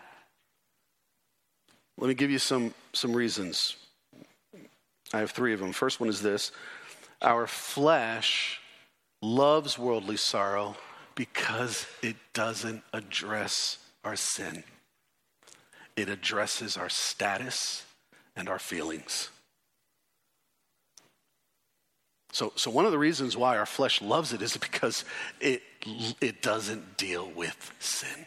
Let 1.97 2.07
me 2.07 2.13
give 2.13 2.31
you 2.31 2.39
some, 2.39 2.73
some 2.93 3.13
reasons. 3.13 3.75
I 5.13 5.19
have 5.19 5.31
three 5.31 5.53
of 5.53 5.59
them. 5.59 5.73
First 5.73 5.99
one 5.99 6.09
is 6.09 6.21
this 6.21 6.51
our 7.21 7.47
flesh 7.47 8.59
loves 9.21 9.77
worldly 9.77 10.17
sorrow 10.17 10.75
because 11.15 11.85
it 12.01 12.15
doesn't 12.33 12.83
address 12.93 13.77
our 14.03 14.15
sin. 14.15 14.63
It 15.95 16.09
addresses 16.09 16.77
our 16.77 16.89
status 16.89 17.85
and 18.35 18.49
our 18.49 18.59
feelings. 18.59 19.29
So, 22.31 22.53
so 22.55 22.71
one 22.71 22.85
of 22.85 22.91
the 22.91 22.97
reasons 22.97 23.35
why 23.35 23.57
our 23.57 23.65
flesh 23.65 24.01
loves 24.01 24.33
it 24.33 24.41
is 24.41 24.57
because 24.57 25.03
it, 25.39 25.61
it 26.21 26.41
doesn't 26.41 26.97
deal 26.97 27.29
with 27.29 27.73
sin. 27.79 28.25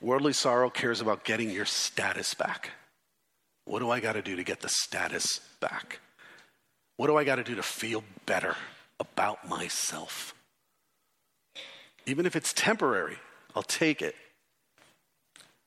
Worldly 0.00 0.34
sorrow 0.34 0.68
cares 0.68 1.00
about 1.00 1.24
getting 1.24 1.50
your 1.50 1.64
status 1.64 2.34
back. 2.34 2.72
What 3.64 3.78
do 3.78 3.90
I 3.90 4.00
got 4.00 4.12
to 4.12 4.22
do 4.22 4.36
to 4.36 4.44
get 4.44 4.60
the 4.60 4.68
status 4.68 5.40
back? 5.60 6.00
What 6.98 7.06
do 7.06 7.16
I 7.16 7.24
got 7.24 7.36
to 7.36 7.44
do 7.44 7.54
to 7.54 7.62
feel 7.62 8.04
better 8.26 8.54
about 9.00 9.48
myself? 9.48 10.34
Even 12.04 12.26
if 12.26 12.36
it's 12.36 12.52
temporary, 12.52 13.16
I'll 13.54 13.62
take 13.62 14.02
it. 14.02 14.14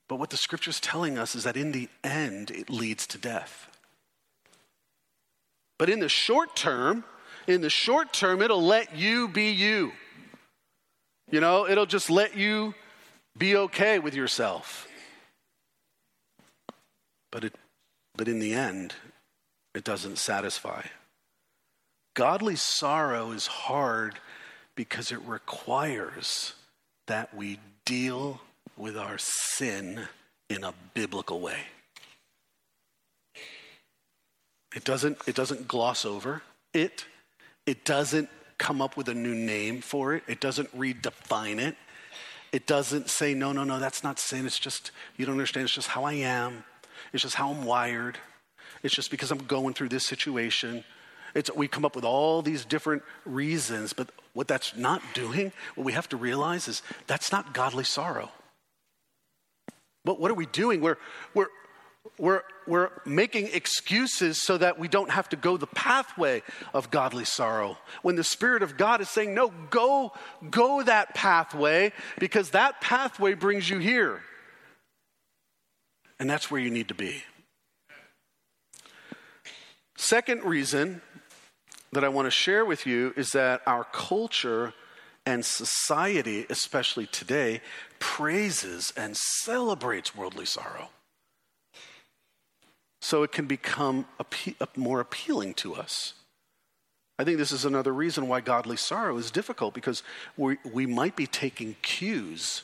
But 0.07 0.17
what 0.17 0.29
the 0.29 0.37
scripture 0.37 0.69
is 0.69 0.79
telling 0.79 1.17
us 1.17 1.35
is 1.35 1.43
that 1.43 1.57
in 1.57 1.71
the 1.71 1.89
end, 2.03 2.51
it 2.51 2.69
leads 2.69 3.07
to 3.07 3.17
death. 3.17 3.69
But 5.77 5.89
in 5.89 5.99
the 5.99 6.09
short 6.09 6.55
term, 6.55 7.03
in 7.45 7.61
the 7.61 7.69
short 7.69 8.13
term, 8.13 8.41
it'll 8.41 8.63
let 8.63 8.95
you 8.95 9.27
be 9.27 9.51
you. 9.51 9.91
You 11.29 11.41
know, 11.41 11.67
it'll 11.67 11.85
just 11.85 12.09
let 12.09 12.37
you 12.37 12.73
be 13.37 13.55
okay 13.55 13.99
with 13.99 14.15
yourself. 14.15 14.87
But, 17.31 17.43
it, 17.43 17.55
but 18.15 18.27
in 18.27 18.39
the 18.39 18.53
end, 18.53 18.95
it 19.75 19.83
doesn't 19.83 20.17
satisfy. 20.17 20.83
Godly 22.15 22.55
sorrow 22.55 23.31
is 23.31 23.45
hard 23.45 24.19
because 24.75 25.11
it 25.11 25.19
requires 25.23 26.53
that 27.07 27.33
we 27.35 27.59
deal 27.87 28.41
with 28.75 28.97
our 28.97 29.17
sin 29.17 30.07
in 30.49 30.63
a 30.63 30.73
biblical 30.93 31.39
way. 31.39 31.59
It 34.75 34.83
doesn't, 34.83 35.17
it 35.25 35.33
doesn't 35.33 35.67
gloss 35.67 36.05
over 36.05 36.43
it. 36.73 37.05
It 37.65 37.85
doesn't 37.85 38.29
come 38.57 38.81
up 38.81 38.97
with 38.97 39.07
a 39.07 39.13
new 39.13 39.33
name 39.33 39.81
for 39.81 40.13
it. 40.15 40.23
It 40.27 40.41
doesn't 40.41 40.77
redefine 40.77 41.59
it. 41.59 41.75
It 42.51 42.67
doesn't 42.67 43.09
say, 43.09 43.33
no, 43.33 43.51
no, 43.53 43.63
no, 43.63 43.79
that's 43.79 44.03
not 44.03 44.19
sin. 44.19 44.45
It's 44.45 44.59
just, 44.59 44.91
you 45.15 45.25
don't 45.25 45.33
understand. 45.33 45.65
It's 45.65 45.73
just 45.73 45.89
how 45.89 46.03
I 46.03 46.13
am. 46.13 46.63
It's 47.13 47.23
just 47.23 47.35
how 47.35 47.51
I'm 47.51 47.63
wired. 47.65 48.17
It's 48.83 48.93
just 48.93 49.11
because 49.11 49.31
I'm 49.31 49.45
going 49.45 49.73
through 49.73 49.89
this 49.89 50.05
situation. 50.05 50.83
It's, 51.33 51.53
we 51.53 51.67
come 51.67 51.85
up 51.85 51.95
with 51.95 52.05
all 52.05 52.41
these 52.41 52.65
different 52.65 53.03
reasons, 53.25 53.93
but 53.93 54.09
what 54.37 54.47
that's 54.47 54.75
not 54.75 55.01
doing, 55.15 55.51
what 55.73 55.83
we 55.83 55.93
have 55.93 56.07
to 56.07 56.15
realize 56.15 56.67
is 56.67 56.83
that's 57.07 57.31
not 57.31 57.55
godly 57.55 57.83
sorrow. 57.83 58.29
But 60.05 60.19
what 60.19 60.29
are 60.29 60.35
we 60.35 60.45
doing? 60.45 60.79
We're, 60.79 60.97
we're, 61.33 61.47
we're, 62.19 62.43
we're 62.67 62.91
making 63.03 63.47
excuses 63.47 64.43
so 64.43 64.59
that 64.59 64.77
we 64.77 64.89
don't 64.89 65.09
have 65.09 65.27
to 65.29 65.35
go 65.35 65.57
the 65.57 65.65
pathway 65.65 66.43
of 66.71 66.91
godly 66.91 67.25
sorrow. 67.25 67.79
When 68.03 68.15
the 68.15 68.23
Spirit 68.23 68.61
of 68.61 68.77
God 68.77 69.01
is 69.01 69.09
saying, 69.09 69.33
no, 69.33 69.51
go, 69.71 70.13
go 70.51 70.83
that 70.83 71.15
pathway 71.15 71.91
because 72.19 72.51
that 72.51 72.79
pathway 72.79 73.33
brings 73.33 73.67
you 73.67 73.79
here. 73.79 74.21
And 76.19 76.29
that's 76.29 76.51
where 76.51 76.61
you 76.61 76.69
need 76.69 76.89
to 76.89 76.93
be. 76.93 77.23
Second 79.97 80.43
reason 80.43 81.01
that 81.91 82.03
I 82.03 82.09
want 82.09 82.25
to 82.25 82.31
share 82.31 82.65
with 82.65 82.85
you 82.85 83.13
is 83.15 83.31
that 83.31 83.61
our 83.65 83.83
culture 83.85 84.73
and 85.25 85.43
society, 85.43 86.45
especially 86.49 87.05
today, 87.07 87.61
praises 87.99 88.93
and 88.95 89.15
celebrates 89.17 90.15
worldly 90.15 90.45
sorrow 90.45 90.89
so 93.01 93.23
it 93.23 93.31
can 93.31 93.45
become 93.45 94.05
more 94.75 94.99
appealing 94.99 95.53
to 95.55 95.75
us. 95.75 96.13
I 97.19 97.23
think 97.23 97.37
this 97.37 97.51
is 97.51 97.65
another 97.65 97.93
reason 97.93 98.27
why 98.27 98.41
godly 98.41 98.77
sorrow 98.77 99.17
is 99.17 99.31
difficult 99.31 99.73
because 99.73 100.03
we, 100.35 100.57
we 100.63 100.85
might 100.85 101.15
be 101.15 101.25
taking 101.25 101.75
cues 101.81 102.63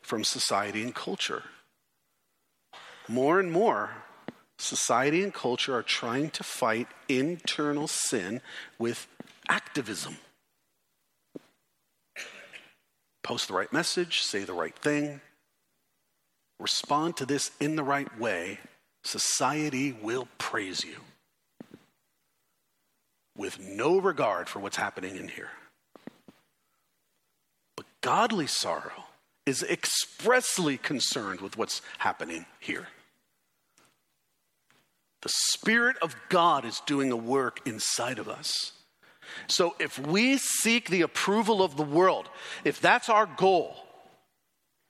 from 0.00 0.24
society 0.24 0.82
and 0.82 0.94
culture. 0.94 1.42
More 3.06 3.38
and 3.38 3.52
more, 3.52 3.90
society 4.58 5.22
and 5.22 5.32
culture 5.32 5.74
are 5.74 5.82
trying 5.82 6.30
to 6.30 6.42
fight 6.42 6.88
internal 7.08 7.86
sin 7.86 8.40
with 8.78 9.06
activism. 9.48 10.16
Post 13.22 13.48
the 13.48 13.54
right 13.54 13.72
message, 13.72 14.22
say 14.22 14.44
the 14.44 14.52
right 14.52 14.76
thing, 14.76 15.20
respond 16.58 17.16
to 17.16 17.26
this 17.26 17.50
in 17.60 17.76
the 17.76 17.82
right 17.82 18.18
way, 18.18 18.58
society 19.04 19.92
will 19.92 20.28
praise 20.38 20.84
you 20.84 20.96
with 23.36 23.60
no 23.60 23.98
regard 23.98 24.48
for 24.48 24.58
what's 24.58 24.76
happening 24.76 25.16
in 25.16 25.28
here. 25.28 25.50
But 27.76 27.86
godly 28.00 28.48
sorrow 28.48 29.04
is 29.46 29.62
expressly 29.62 30.76
concerned 30.76 31.40
with 31.40 31.56
what's 31.56 31.80
happening 31.98 32.44
here. 32.58 32.88
The 35.22 35.32
Spirit 35.50 35.96
of 36.00 36.14
God 36.28 36.64
is 36.64 36.80
doing 36.86 37.10
a 37.10 37.16
work 37.16 37.66
inside 37.66 38.18
of 38.18 38.28
us. 38.28 38.72
So 39.46 39.74
if 39.78 39.98
we 39.98 40.38
seek 40.38 40.88
the 40.88 41.02
approval 41.02 41.62
of 41.62 41.76
the 41.76 41.82
world, 41.82 42.28
if 42.64 42.80
that's 42.80 43.08
our 43.08 43.26
goal, 43.26 43.76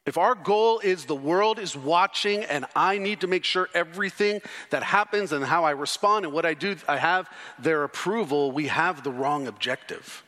if 0.07 0.17
our 0.17 0.35
goal 0.35 0.79
is 0.79 1.05
the 1.05 1.15
world 1.15 1.59
is 1.59 1.77
watching 1.77 2.43
and 2.45 2.65
I 2.75 2.97
need 2.97 3.21
to 3.21 3.27
make 3.27 3.45
sure 3.45 3.69
everything 3.75 4.41
that 4.71 4.83
happens 4.83 5.33
and 5.33 5.45
how 5.45 5.65
I 5.65 5.73
respond 5.73 6.25
and 6.25 6.33
what 6.33 6.47
I 6.47 6.55
do, 6.55 6.77
I 6.89 6.97
have 6.97 7.29
their 7.59 7.85
approval, 7.85 8.51
we 8.51 8.69
have 8.69 9.05
the 9.05 9.13
wrong 9.13 9.47
objective. 9.47 10.23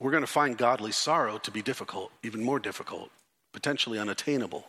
We're 0.00 0.12
going 0.12 0.22
to 0.22 0.26
find 0.26 0.56
godly 0.56 0.92
sorrow 0.92 1.38
to 1.38 1.50
be 1.50 1.60
difficult, 1.60 2.10
even 2.22 2.42
more 2.42 2.58
difficult, 2.58 3.10
potentially 3.52 3.98
unattainable. 3.98 4.66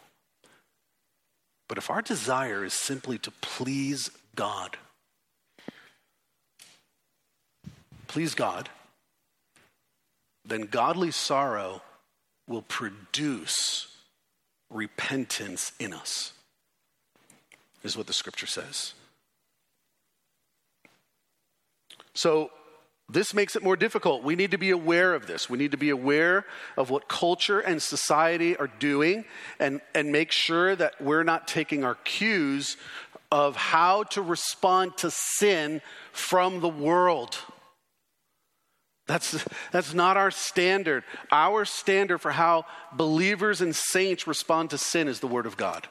But 1.68 1.78
if 1.78 1.90
our 1.90 2.02
desire 2.02 2.64
is 2.64 2.74
simply 2.74 3.18
to 3.20 3.32
please 3.32 4.10
God, 4.36 4.78
please 8.08 8.36
God, 8.36 8.70
then 10.46 10.62
godly 10.64 11.12
sorrow 11.12 11.82
will 12.48 12.62
produce 12.64 13.88
repentance 14.70 15.72
in 15.80 15.94
us, 15.94 16.34
is 17.84 17.96
what 17.96 18.08
the 18.08 18.14
scripture 18.14 18.48
says. 18.48 18.94
So, 22.14 22.52
this 23.10 23.34
makes 23.34 23.56
it 23.56 23.64
more 23.64 23.76
difficult. 23.76 24.24
We 24.24 24.36
need 24.36 24.52
to 24.52 24.58
be 24.58 24.70
aware 24.72 25.14
of 25.14 25.28
this. 25.28 25.50
We 25.50 25.58
need 25.58 25.72
to 25.72 25.78
be 25.78 25.90
aware 25.90 26.46
of 26.78 26.90
what 26.90 27.08
culture 27.08 27.60
and 27.60 27.82
society 27.82 28.56
are 28.56 28.70
doing 28.80 29.26
and, 29.60 29.82
and 29.94 30.12
make 30.12 30.32
sure 30.32 30.76
that 30.76 31.00
we're 31.02 31.24
not 31.24 31.48
taking 31.48 31.84
our 31.84 31.96
cues 31.96 32.78
of 33.32 33.56
how 33.56 34.04
to 34.04 34.22
respond 34.22 34.96
to 34.98 35.10
sin 35.12 35.82
from 36.12 36.62
the 36.62 36.70
world. 36.70 37.38
That's, 39.06 39.44
that's 39.72 39.94
not 39.94 40.16
our 40.16 40.32
standard. 40.32 41.04
Our 41.32 41.66
standard 41.66 42.20
for 42.20 42.32
how 42.32 42.66
believers 42.94 43.60
and 43.60 43.76
saints 43.76 44.28
respond 44.28 44.70
to 44.70 44.78
sin 44.78 45.08
is 45.08 45.20
the 45.20 45.28
Word 45.28 45.46
of 45.46 45.58
God. 45.58 45.88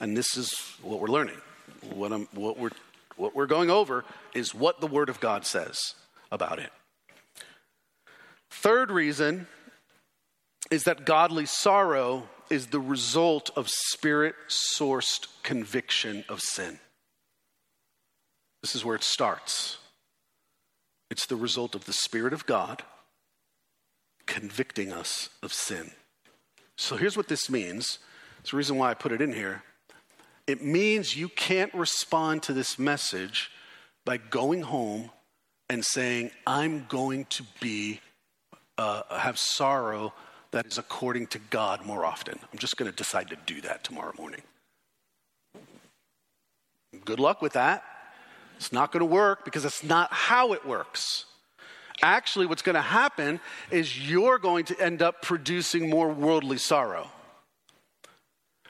And 0.00 0.16
this 0.16 0.36
is 0.36 0.50
what 0.82 1.00
we're 1.00 1.08
learning. 1.08 1.40
What, 1.94 2.12
I'm, 2.12 2.28
what, 2.34 2.58
we're, 2.58 2.70
what 3.18 3.34
we're 3.34 3.46
going 3.46 3.70
over 3.70 4.04
is 4.34 4.54
what 4.54 4.80
the 4.80 4.86
Word 4.86 5.08
of 5.08 5.20
God 5.20 5.44
says 5.44 5.94
about 6.30 6.58
it. 6.58 6.70
Third 8.50 8.90
reason 8.90 9.46
is 10.70 10.84
that 10.84 11.04
godly 11.04 11.46
sorrow 11.46 12.28
is 12.50 12.68
the 12.68 12.80
result 12.80 13.50
of 13.56 13.68
spirit 13.68 14.34
sourced 14.48 15.26
conviction 15.42 16.24
of 16.28 16.40
sin. 16.40 16.78
This 18.62 18.74
is 18.74 18.84
where 18.84 18.96
it 18.96 19.04
starts. 19.04 19.78
It's 21.10 21.26
the 21.26 21.36
result 21.36 21.74
of 21.74 21.84
the 21.84 21.92
Spirit 21.92 22.32
of 22.32 22.46
God 22.46 22.82
convicting 24.26 24.92
us 24.92 25.30
of 25.42 25.52
sin. 25.52 25.92
So 26.76 26.96
here's 26.96 27.16
what 27.16 27.28
this 27.28 27.48
means. 27.48 27.98
It's 28.40 28.50
the 28.50 28.56
reason 28.56 28.76
why 28.76 28.90
I 28.90 28.94
put 28.94 29.12
it 29.12 29.22
in 29.22 29.32
here. 29.32 29.62
It 30.48 30.64
means 30.64 31.14
you 31.14 31.28
can't 31.28 31.72
respond 31.74 32.42
to 32.44 32.54
this 32.54 32.78
message 32.78 33.50
by 34.06 34.16
going 34.16 34.62
home 34.62 35.10
and 35.68 35.84
saying, 35.84 36.30
I'm 36.46 36.86
going 36.88 37.26
to 37.26 37.44
be, 37.60 38.00
uh, 38.78 39.02
have 39.14 39.38
sorrow 39.38 40.14
that 40.52 40.64
is 40.66 40.78
according 40.78 41.26
to 41.28 41.38
God 41.38 41.84
more 41.84 42.06
often. 42.06 42.38
I'm 42.50 42.58
just 42.58 42.78
going 42.78 42.90
to 42.90 42.96
decide 42.96 43.28
to 43.28 43.36
do 43.44 43.60
that 43.60 43.84
tomorrow 43.84 44.14
morning. 44.16 44.40
Good 47.04 47.20
luck 47.20 47.42
with 47.42 47.52
that. 47.52 47.84
It's 48.56 48.72
not 48.72 48.90
going 48.90 49.00
to 49.00 49.06
work 49.06 49.44
because 49.44 49.66
it's 49.66 49.84
not 49.84 50.10
how 50.10 50.54
it 50.54 50.66
works. 50.66 51.26
Actually, 52.00 52.46
what's 52.46 52.62
going 52.62 52.74
to 52.74 52.80
happen 52.80 53.38
is 53.70 54.08
you're 54.08 54.38
going 54.38 54.64
to 54.64 54.80
end 54.80 55.02
up 55.02 55.20
producing 55.20 55.90
more 55.90 56.08
worldly 56.08 56.56
sorrow. 56.56 57.10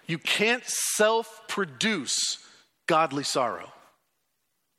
You 0.09 0.19
can't 0.19 0.65
self 0.65 1.43
produce 1.47 2.17
godly 2.87 3.23
sorrow. 3.23 3.71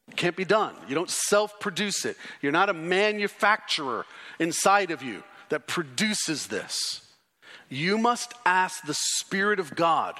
It 0.09 0.17
can't 0.17 0.35
be 0.35 0.43
done. 0.43 0.73
You 0.87 0.95
don't 0.95 1.09
self 1.09 1.59
produce 1.59 2.03
it. 2.03 2.17
You're 2.41 2.51
not 2.51 2.69
a 2.69 2.73
manufacturer 2.73 4.05
inside 4.39 4.91
of 4.91 5.03
you 5.03 5.23
that 5.49 5.67
produces 5.67 6.47
this. 6.47 7.01
You 7.69 7.99
must 7.99 8.33
ask 8.45 8.83
the 8.83 8.95
Spirit 8.95 9.59
of 9.59 9.75
God 9.75 10.19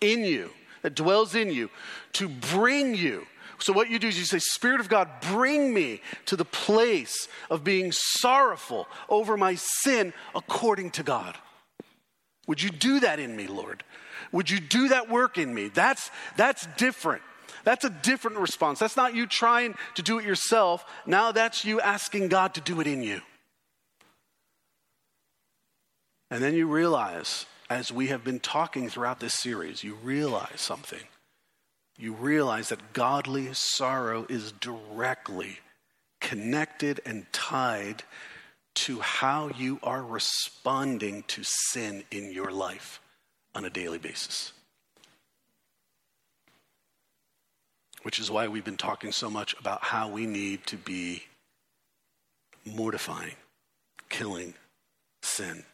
in 0.00 0.24
you, 0.24 0.50
that 0.82 0.94
dwells 0.94 1.34
in 1.34 1.52
you, 1.52 1.68
to 2.14 2.28
bring 2.28 2.94
you. 2.94 3.26
So, 3.58 3.74
what 3.74 3.90
you 3.90 3.98
do 3.98 4.08
is 4.08 4.18
you 4.18 4.24
say, 4.24 4.38
Spirit 4.38 4.80
of 4.80 4.88
God, 4.88 5.08
bring 5.20 5.74
me 5.74 6.00
to 6.24 6.36
the 6.36 6.46
place 6.46 7.28
of 7.50 7.62
being 7.62 7.92
sorrowful 7.92 8.88
over 9.10 9.36
my 9.36 9.56
sin 9.56 10.14
according 10.34 10.92
to 10.92 11.02
God. 11.02 11.36
Would 12.46 12.62
you 12.62 12.70
do 12.70 13.00
that 13.00 13.20
in 13.20 13.36
me, 13.36 13.46
Lord? 13.46 13.84
Would 14.32 14.50
you 14.50 14.60
do 14.60 14.88
that 14.88 15.08
work 15.08 15.38
in 15.38 15.54
me? 15.54 15.68
That's, 15.68 16.10
that's 16.36 16.66
different. 16.76 17.22
That's 17.64 17.84
a 17.84 17.90
different 17.90 18.38
response. 18.38 18.78
That's 18.78 18.96
not 18.96 19.14
you 19.14 19.26
trying 19.26 19.74
to 19.94 20.02
do 20.02 20.18
it 20.18 20.24
yourself. 20.24 20.84
Now 21.06 21.32
that's 21.32 21.64
you 21.64 21.80
asking 21.80 22.28
God 22.28 22.54
to 22.54 22.60
do 22.60 22.80
it 22.80 22.86
in 22.86 23.02
you. 23.02 23.20
And 26.30 26.42
then 26.42 26.54
you 26.54 26.68
realize, 26.68 27.46
as 27.68 27.92
we 27.92 28.06
have 28.06 28.22
been 28.22 28.40
talking 28.40 28.88
throughout 28.88 29.20
this 29.20 29.34
series, 29.34 29.82
you 29.82 29.94
realize 29.94 30.60
something. 30.60 31.02
You 31.98 32.12
realize 32.14 32.68
that 32.68 32.92
godly 32.92 33.52
sorrow 33.52 34.26
is 34.28 34.52
directly 34.52 35.58
connected 36.20 37.00
and 37.04 37.30
tied 37.32 38.04
to 38.74 39.00
how 39.00 39.50
you 39.58 39.80
are 39.82 40.02
responding 40.02 41.24
to 41.24 41.42
sin 41.42 42.04
in 42.10 42.32
your 42.32 42.52
life 42.52 42.99
on 43.54 43.64
a 43.64 43.70
daily 43.70 43.98
basis. 43.98 44.52
Which 48.02 48.18
is 48.18 48.30
why 48.30 48.48
we've 48.48 48.64
been 48.64 48.76
talking 48.76 49.12
so 49.12 49.28
much 49.28 49.54
about 49.58 49.82
how 49.82 50.08
we 50.08 50.26
need 50.26 50.66
to 50.66 50.76
be 50.76 51.24
mortifying, 52.64 53.34
killing 54.08 54.54
sin. 55.22 55.64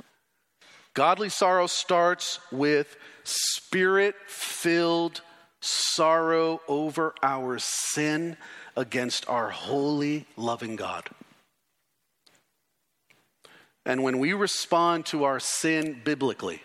Godly 0.95 1.29
sorrow 1.29 1.67
starts 1.67 2.41
with 2.51 2.97
spirit 3.23 4.15
filled 4.27 5.21
sorrow 5.61 6.61
over 6.69 7.15
our 7.23 7.59
sin 7.59 8.37
against 8.77 9.29
our 9.29 9.51
holy, 9.51 10.27
loving 10.37 10.77
God. 10.77 11.09
And 13.85 14.03
when 14.03 14.19
we 14.19 14.33
respond 14.33 15.07
to 15.07 15.25
our 15.25 15.39
sin 15.39 16.01
biblically, 16.05 16.63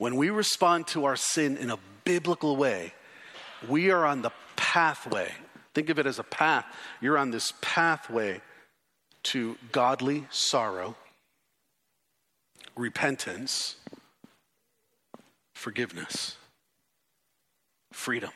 when 0.00 0.16
we 0.16 0.30
respond 0.30 0.86
to 0.86 1.04
our 1.04 1.14
sin 1.14 1.58
in 1.58 1.70
a 1.70 1.78
biblical 2.04 2.56
way, 2.56 2.94
we 3.68 3.90
are 3.90 4.06
on 4.06 4.22
the 4.22 4.32
pathway. 4.56 5.30
Think 5.74 5.90
of 5.90 5.98
it 5.98 6.06
as 6.06 6.18
a 6.18 6.22
path. 6.22 6.64
You're 7.02 7.18
on 7.18 7.32
this 7.32 7.52
pathway 7.60 8.40
to 9.24 9.58
godly 9.72 10.26
sorrow, 10.30 10.96
repentance, 12.76 13.76
forgiveness, 15.54 16.36
freedom, 17.92 18.32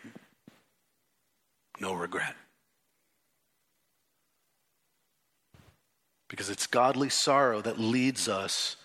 no 1.81 1.95
regret. 1.95 2.37
Because 6.29 6.51
it's 6.51 6.67
godly 6.67 7.09
sorrow 7.09 7.63
that 7.63 7.81
leads 7.81 8.29
us 8.29 8.77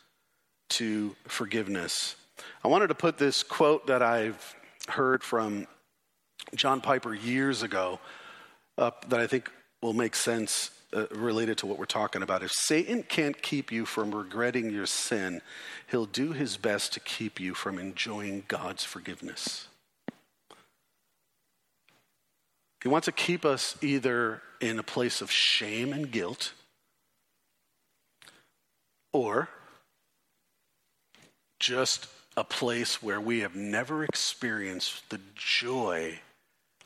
to 0.69 1.17
forgiveness. 1.27 2.15
I 2.63 2.67
wanted 2.67 2.87
to 2.87 2.95
put 2.95 3.17
this 3.17 3.43
quote 3.43 3.87
that 3.87 4.01
I've 4.01 4.55
heard 4.87 5.23
from 5.23 5.67
John 6.55 6.81
Piper 6.81 7.13
years 7.13 7.63
ago 7.63 7.99
up 8.77 9.09
that 9.09 9.19
I 9.19 9.27
think 9.27 9.51
will 9.81 9.93
make 9.93 10.15
sense 10.15 10.71
uh, 10.93 11.05
related 11.11 11.57
to 11.59 11.67
what 11.67 11.77
we're 11.77 11.85
talking 11.85 12.23
about. 12.23 12.41
If 12.41 12.51
Satan 12.51 13.03
can't 13.03 13.39
keep 13.41 13.71
you 13.71 13.85
from 13.85 14.13
regretting 14.13 14.71
your 14.71 14.85
sin, 14.85 15.41
he'll 15.91 16.05
do 16.05 16.31
his 16.31 16.57
best 16.57 16.93
to 16.93 16.99
keep 16.99 17.39
you 17.39 17.53
from 17.53 17.77
enjoying 17.77 18.43
God's 18.47 18.83
forgiveness. 18.83 19.67
He 22.81 22.89
wants 22.89 23.05
to 23.05 23.11
keep 23.11 23.45
us 23.45 23.77
either 23.81 24.41
in 24.61 24.79
a 24.79 24.83
place 24.83 25.21
of 25.21 25.29
shame 25.31 25.93
and 25.93 26.09
guilt 26.09 26.53
or 29.11 29.49
just 31.59 32.07
a 32.39 32.43
place 32.45 33.03
where 33.03 33.19
we 33.19 33.41
have 33.41 33.53
never 33.53 34.01
experienced 34.01 35.09
the 35.09 35.19
joy 35.35 36.17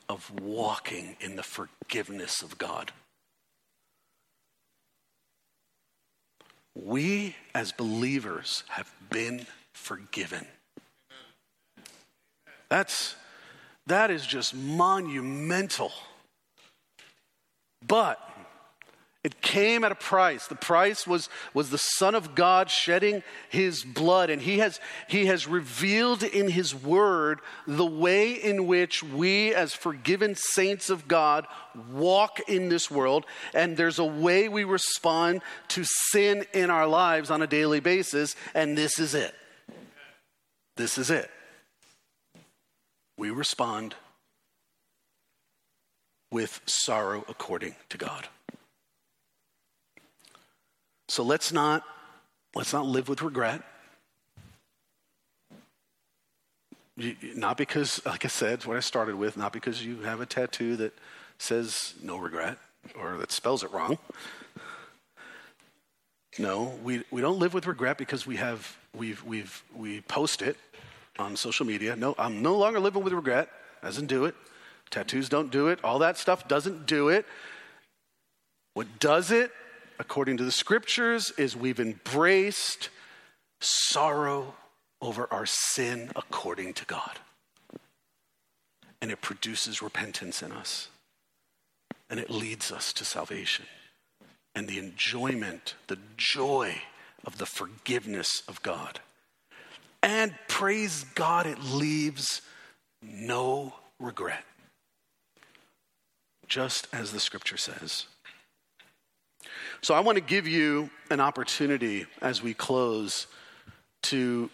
of 0.08 0.28
walking 0.40 1.16
in 1.20 1.36
the 1.36 1.44
forgiveness 1.44 2.42
of 2.42 2.58
God. 2.58 2.90
We, 6.74 7.36
as 7.54 7.70
believers, 7.70 8.64
have 8.70 8.92
been 9.10 9.46
forgiven. 9.74 10.44
That's, 12.68 13.14
that 13.86 14.10
is 14.10 14.26
just 14.26 14.56
monumental. 14.56 15.92
But 17.86 18.18
it 19.24 19.40
came 19.40 19.84
at 19.84 19.92
a 19.92 19.94
price. 19.94 20.46
The 20.46 20.54
price 20.54 21.06
was, 21.06 21.30
was 21.54 21.70
the 21.70 21.78
Son 21.78 22.14
of 22.14 22.34
God 22.34 22.68
shedding 22.68 23.22
his 23.48 23.82
blood. 23.82 24.28
And 24.28 24.40
he 24.40 24.58
has, 24.58 24.78
he 25.08 25.26
has 25.26 25.48
revealed 25.48 26.22
in 26.22 26.50
his 26.50 26.74
word 26.74 27.40
the 27.66 27.86
way 27.86 28.32
in 28.32 28.66
which 28.66 29.02
we, 29.02 29.54
as 29.54 29.72
forgiven 29.72 30.34
saints 30.34 30.90
of 30.90 31.08
God, 31.08 31.46
walk 31.90 32.38
in 32.48 32.68
this 32.68 32.90
world. 32.90 33.24
And 33.54 33.78
there's 33.78 33.98
a 33.98 34.04
way 34.04 34.50
we 34.50 34.64
respond 34.64 35.40
to 35.68 35.84
sin 35.84 36.44
in 36.52 36.68
our 36.68 36.86
lives 36.86 37.30
on 37.30 37.40
a 37.40 37.46
daily 37.46 37.80
basis. 37.80 38.36
And 38.54 38.76
this 38.76 38.98
is 38.98 39.14
it. 39.14 39.34
This 40.76 40.98
is 40.98 41.08
it. 41.10 41.30
We 43.16 43.30
respond 43.30 43.94
with 46.30 46.60
sorrow 46.66 47.24
according 47.26 47.76
to 47.88 47.96
God. 47.96 48.28
So 51.08 51.22
let's 51.22 51.52
not 51.52 51.82
let's 52.54 52.72
not 52.72 52.86
live 52.86 53.08
with 53.08 53.22
regret. 53.22 53.62
Not 56.96 57.56
because, 57.56 58.04
like 58.06 58.24
I 58.24 58.28
said, 58.28 58.64
what 58.64 58.76
I 58.76 58.80
started 58.80 59.16
with, 59.16 59.36
not 59.36 59.52
because 59.52 59.84
you 59.84 60.02
have 60.02 60.20
a 60.20 60.26
tattoo 60.26 60.76
that 60.76 60.92
says 61.38 61.94
no 62.00 62.16
regret 62.16 62.56
or 62.96 63.16
that 63.16 63.32
spells 63.32 63.64
it 63.64 63.72
wrong. 63.72 63.98
No, 66.38 66.78
we, 66.82 67.02
we 67.10 67.20
don't 67.20 67.38
live 67.38 67.54
with 67.54 67.66
regret 67.66 67.98
because 67.98 68.26
we 68.26 68.36
have 68.36 68.76
we've 68.96 69.22
we've 69.24 69.62
we 69.74 70.00
post 70.02 70.42
it 70.42 70.56
on 71.18 71.36
social 71.36 71.66
media. 71.66 71.94
No, 71.96 72.14
I'm 72.18 72.42
no 72.42 72.56
longer 72.56 72.80
living 72.80 73.02
with 73.02 73.12
regret. 73.12 73.48
Doesn't 73.82 74.06
do 74.06 74.24
it. 74.24 74.34
Tattoos 74.90 75.28
don't 75.28 75.50
do 75.50 75.68
it. 75.68 75.78
All 75.84 75.98
that 76.00 76.16
stuff 76.16 76.48
doesn't 76.48 76.86
do 76.86 77.08
it. 77.08 77.26
What 78.74 78.98
does 78.98 79.30
it 79.30 79.52
according 79.98 80.36
to 80.38 80.44
the 80.44 80.52
scriptures, 80.52 81.32
is 81.36 81.56
we've 81.56 81.80
embraced 81.80 82.88
sorrow 83.60 84.54
over 85.00 85.28
our 85.30 85.46
sin 85.46 86.10
according 86.16 86.74
to 86.74 86.84
God. 86.84 87.18
And 89.00 89.10
it 89.10 89.20
produces 89.20 89.82
repentance 89.82 90.42
in 90.42 90.52
us. 90.52 90.88
And 92.08 92.18
it 92.20 92.30
leads 92.30 92.70
us 92.70 92.92
to 92.94 93.04
salvation 93.04 93.66
and 94.54 94.68
the 94.68 94.78
enjoyment, 94.78 95.74
the 95.88 95.98
joy 96.16 96.80
of 97.24 97.38
the 97.38 97.46
forgiveness 97.46 98.42
of 98.46 98.62
God. 98.62 99.00
And 100.02 100.34
praise 100.48 101.04
God, 101.14 101.46
it 101.46 101.62
leaves 101.62 102.42
no 103.02 103.74
regret. 103.98 104.44
Just 106.46 106.88
as 106.92 107.12
the 107.12 107.20
scripture 107.20 107.56
says. 107.56 108.06
So 109.80 109.94
I 109.94 110.00
want 110.00 110.16
to 110.16 110.24
give 110.24 110.46
you 110.46 110.90
an 111.10 111.20
opportunity 111.20 112.06
as 112.20 112.42
we 112.42 112.54
close 112.54 113.26
to 114.04 114.50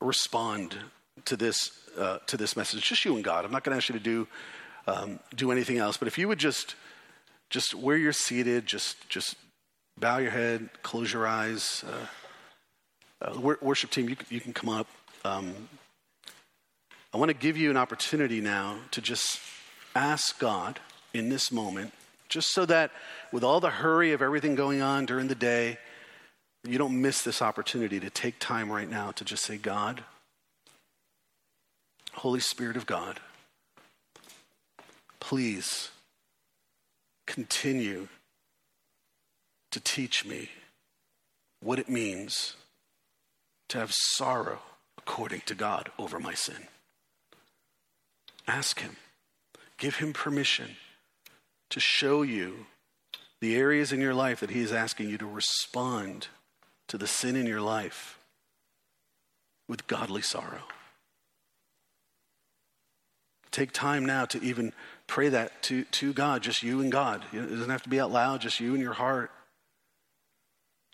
respond 0.00 0.76
to 1.24 1.36
this 1.36 1.70
uh, 1.98 2.18
to 2.26 2.36
this 2.36 2.56
message. 2.56 2.82
Just 2.82 3.04
you 3.04 3.14
and 3.14 3.24
God. 3.24 3.44
I'm 3.44 3.52
not 3.52 3.64
going 3.64 3.72
to 3.72 3.76
ask 3.76 3.88
you 3.88 3.94
to 3.94 4.00
do 4.00 4.26
um, 4.86 5.20
do 5.34 5.52
anything 5.52 5.78
else, 5.78 5.96
but 5.96 6.08
if 6.08 6.18
you 6.18 6.28
would 6.28 6.38
just 6.38 6.74
just 7.50 7.74
where 7.74 7.96
you're 7.96 8.12
seated, 8.12 8.66
just 8.66 9.08
just 9.08 9.36
bow 9.98 10.18
your 10.18 10.30
head, 10.30 10.68
close 10.82 11.12
your 11.12 11.26
eyes. 11.26 11.84
Uh, 11.86 12.06
uh, 13.22 13.56
worship 13.62 13.90
team, 13.90 14.08
you, 14.08 14.16
you 14.28 14.40
can 14.40 14.52
come 14.52 14.68
up. 14.68 14.86
Um, 15.24 15.54
I 17.12 17.16
want 17.16 17.30
to 17.30 17.34
give 17.34 17.56
you 17.56 17.70
an 17.70 17.76
opportunity 17.76 18.40
now 18.40 18.78
to 18.90 19.00
just 19.00 19.40
ask 19.94 20.38
God 20.38 20.80
in 21.14 21.28
this 21.28 21.52
moment 21.52 21.92
just 22.28 22.52
so 22.52 22.64
that 22.66 22.90
with 23.32 23.44
all 23.44 23.60
the 23.60 23.70
hurry 23.70 24.12
of 24.12 24.22
everything 24.22 24.54
going 24.54 24.80
on 24.80 25.06
during 25.06 25.28
the 25.28 25.34
day, 25.34 25.78
you 26.64 26.78
don't 26.78 27.00
miss 27.00 27.22
this 27.22 27.42
opportunity 27.42 28.00
to 28.00 28.10
take 28.10 28.38
time 28.38 28.72
right 28.72 28.88
now 28.88 29.10
to 29.12 29.24
just 29.24 29.44
say, 29.44 29.56
God, 29.56 30.02
Holy 32.14 32.40
Spirit 32.40 32.76
of 32.76 32.86
God, 32.86 33.20
please 35.20 35.90
continue 37.26 38.08
to 39.70 39.80
teach 39.80 40.24
me 40.24 40.50
what 41.60 41.78
it 41.78 41.88
means 41.88 42.54
to 43.68 43.78
have 43.78 43.92
sorrow 43.92 44.60
according 44.96 45.40
to 45.46 45.54
God 45.54 45.90
over 45.98 46.18
my 46.18 46.34
sin. 46.34 46.68
Ask 48.46 48.80
Him. 48.80 48.96
Give 49.78 49.96
Him 49.96 50.12
permission 50.12 50.76
to 51.70 51.80
show 51.80 52.22
you 52.22 52.66
the 53.40 53.56
areas 53.56 53.92
in 53.92 54.00
your 54.00 54.14
life 54.14 54.40
that 54.40 54.50
He 54.50 54.60
is 54.60 54.72
asking 54.72 55.10
you 55.10 55.18
to 55.18 55.26
respond 55.26 56.28
to 56.88 56.98
the 56.98 57.06
sin 57.06 57.36
in 57.36 57.46
your 57.46 57.60
life 57.60 58.18
with 59.68 59.86
godly 59.86 60.22
sorrow. 60.22 60.62
Take 63.50 63.72
time 63.72 64.04
now 64.04 64.24
to 64.26 64.42
even 64.42 64.72
pray 65.06 65.28
that 65.28 65.62
to, 65.64 65.84
to 65.84 66.12
God, 66.12 66.42
just 66.42 66.62
you 66.62 66.80
and 66.80 66.90
God. 66.90 67.22
It 67.32 67.48
doesn't 67.48 67.70
have 67.70 67.82
to 67.84 67.88
be 67.88 68.00
out 68.00 68.10
loud, 68.10 68.40
just 68.40 68.58
you 68.58 68.74
and 68.74 68.82
your 68.82 68.94
heart. 68.94 69.30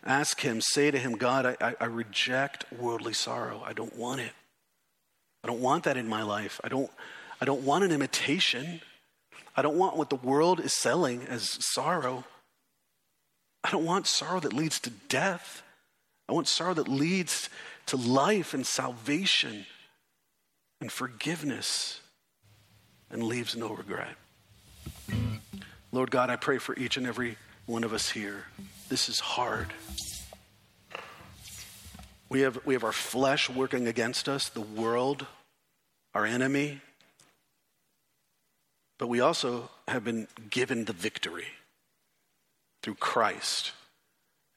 Ask 0.05 0.41
Him, 0.41 0.61
say 0.61 0.91
to 0.91 0.99
Him, 0.99 1.12
God, 1.12 1.57
I, 1.61 1.75
I 1.81 1.85
reject 1.87 2.64
worldly 2.73 3.12
sorrow. 3.12 3.62
I 3.64 3.73
don't 3.73 3.97
want 3.97 4.21
it. 4.21 4.33
I 5.43 5.47
don't 5.47 5.61
want 5.61 5.85
that 5.85 5.97
in 5.97 6.09
my 6.09 6.23
life. 6.23 6.61
I 6.62 6.68
don't, 6.68 6.91
I 7.41 7.45
don't 7.45 7.62
want 7.62 7.85
an 7.85 7.93
imitation. 7.93 8.83
I 9.57 9.62
don't 9.62 9.76
want 9.76 9.96
what 9.96 10.11
the 10.11 10.16
world 10.16 10.61
is 10.61 10.72
selling 10.72 11.24
as 11.24 11.59
sorrow. 11.64 12.24
I 13.62 13.70
don't 13.70 13.84
want 13.84 14.07
sorrow 14.07 14.40
that 14.40 14.53
leads 14.53 14.80
to 14.80 14.90
death. 14.90 15.62
I 16.28 16.32
want 16.32 16.48
sorrow 16.48 16.74
that 16.74 16.88
leads 16.88 17.51
to 17.86 17.96
life 17.96 18.55
and 18.55 18.66
salvation 18.66 19.66
and 20.80 20.90
forgiveness 20.90 22.01
and 23.11 23.22
leaves 23.22 23.57
no 23.57 23.70
regret. 23.70 24.14
Lord 25.92 26.11
God, 26.11 26.30
I 26.30 26.36
pray 26.36 26.59
for 26.59 26.78
each 26.78 26.96
and 26.96 27.07
every 27.07 27.36
one 27.66 27.82
of 27.84 27.92
us 27.92 28.11
here. 28.11 28.44
This 28.88 29.09
is 29.09 29.18
hard. 29.18 29.72
We 32.28 32.42
have, 32.42 32.64
we 32.64 32.74
have 32.74 32.84
our 32.84 32.92
flesh 32.92 33.51
working 33.51 33.88
against 33.88 34.28
us, 34.28 34.48
the 34.48 34.61
world, 34.61 35.26
our 36.14 36.24
enemy. 36.24 36.80
But 39.01 39.09
we 39.09 39.20
also 39.20 39.70
have 39.88 40.05
been 40.05 40.28
given 40.51 40.84
the 40.84 40.92
victory 40.92 41.46
through 42.82 42.96
Christ. 42.96 43.72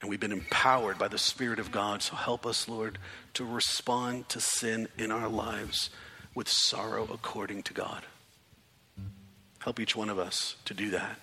And 0.02 0.10
we've 0.10 0.20
been 0.20 0.32
empowered 0.32 0.98
by 0.98 1.08
the 1.08 1.16
Spirit 1.16 1.58
of 1.58 1.72
God. 1.72 2.02
So 2.02 2.14
help 2.14 2.44
us, 2.44 2.68
Lord, 2.68 2.98
to 3.32 3.44
respond 3.46 4.28
to 4.28 4.40
sin 4.40 4.88
in 4.98 5.10
our 5.10 5.30
lives 5.30 5.88
with 6.34 6.46
sorrow 6.46 7.08
according 7.10 7.62
to 7.62 7.72
God. 7.72 8.02
Help 9.60 9.80
each 9.80 9.96
one 9.96 10.10
of 10.10 10.18
us 10.18 10.56
to 10.66 10.74
do 10.74 10.90
that. 10.90 11.18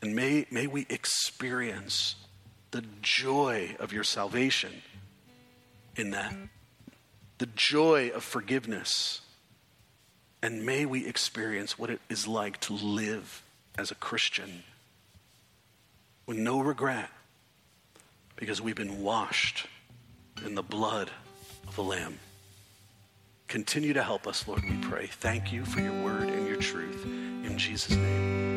And 0.00 0.14
may, 0.14 0.46
may 0.48 0.68
we 0.68 0.86
experience 0.88 2.14
the 2.70 2.84
joy 3.02 3.74
of 3.80 3.92
your 3.92 4.04
salvation 4.04 4.70
in 5.96 6.12
that, 6.12 6.32
the 7.38 7.48
joy 7.56 8.10
of 8.14 8.22
forgiveness. 8.22 9.22
And 10.44 10.66
may 10.66 10.84
we 10.84 11.06
experience 11.06 11.78
what 11.78 11.88
it 11.88 12.00
is 12.10 12.28
like 12.28 12.60
to 12.60 12.74
live 12.74 13.42
as 13.78 13.90
a 13.90 13.94
Christian 13.94 14.62
with 16.26 16.36
no 16.36 16.60
regret 16.60 17.08
because 18.36 18.60
we've 18.60 18.76
been 18.76 19.02
washed 19.02 19.66
in 20.44 20.54
the 20.54 20.62
blood 20.62 21.10
of 21.66 21.76
the 21.76 21.82
Lamb. 21.82 22.18
Continue 23.48 23.94
to 23.94 24.02
help 24.02 24.26
us, 24.26 24.46
Lord, 24.46 24.60
we 24.64 24.76
pray. 24.86 25.06
Thank 25.06 25.50
you 25.50 25.64
for 25.64 25.80
your 25.80 25.98
word 26.04 26.28
and 26.28 26.46
your 26.46 26.58
truth. 26.58 27.06
In 27.06 27.56
Jesus' 27.56 27.96
name. 27.96 28.53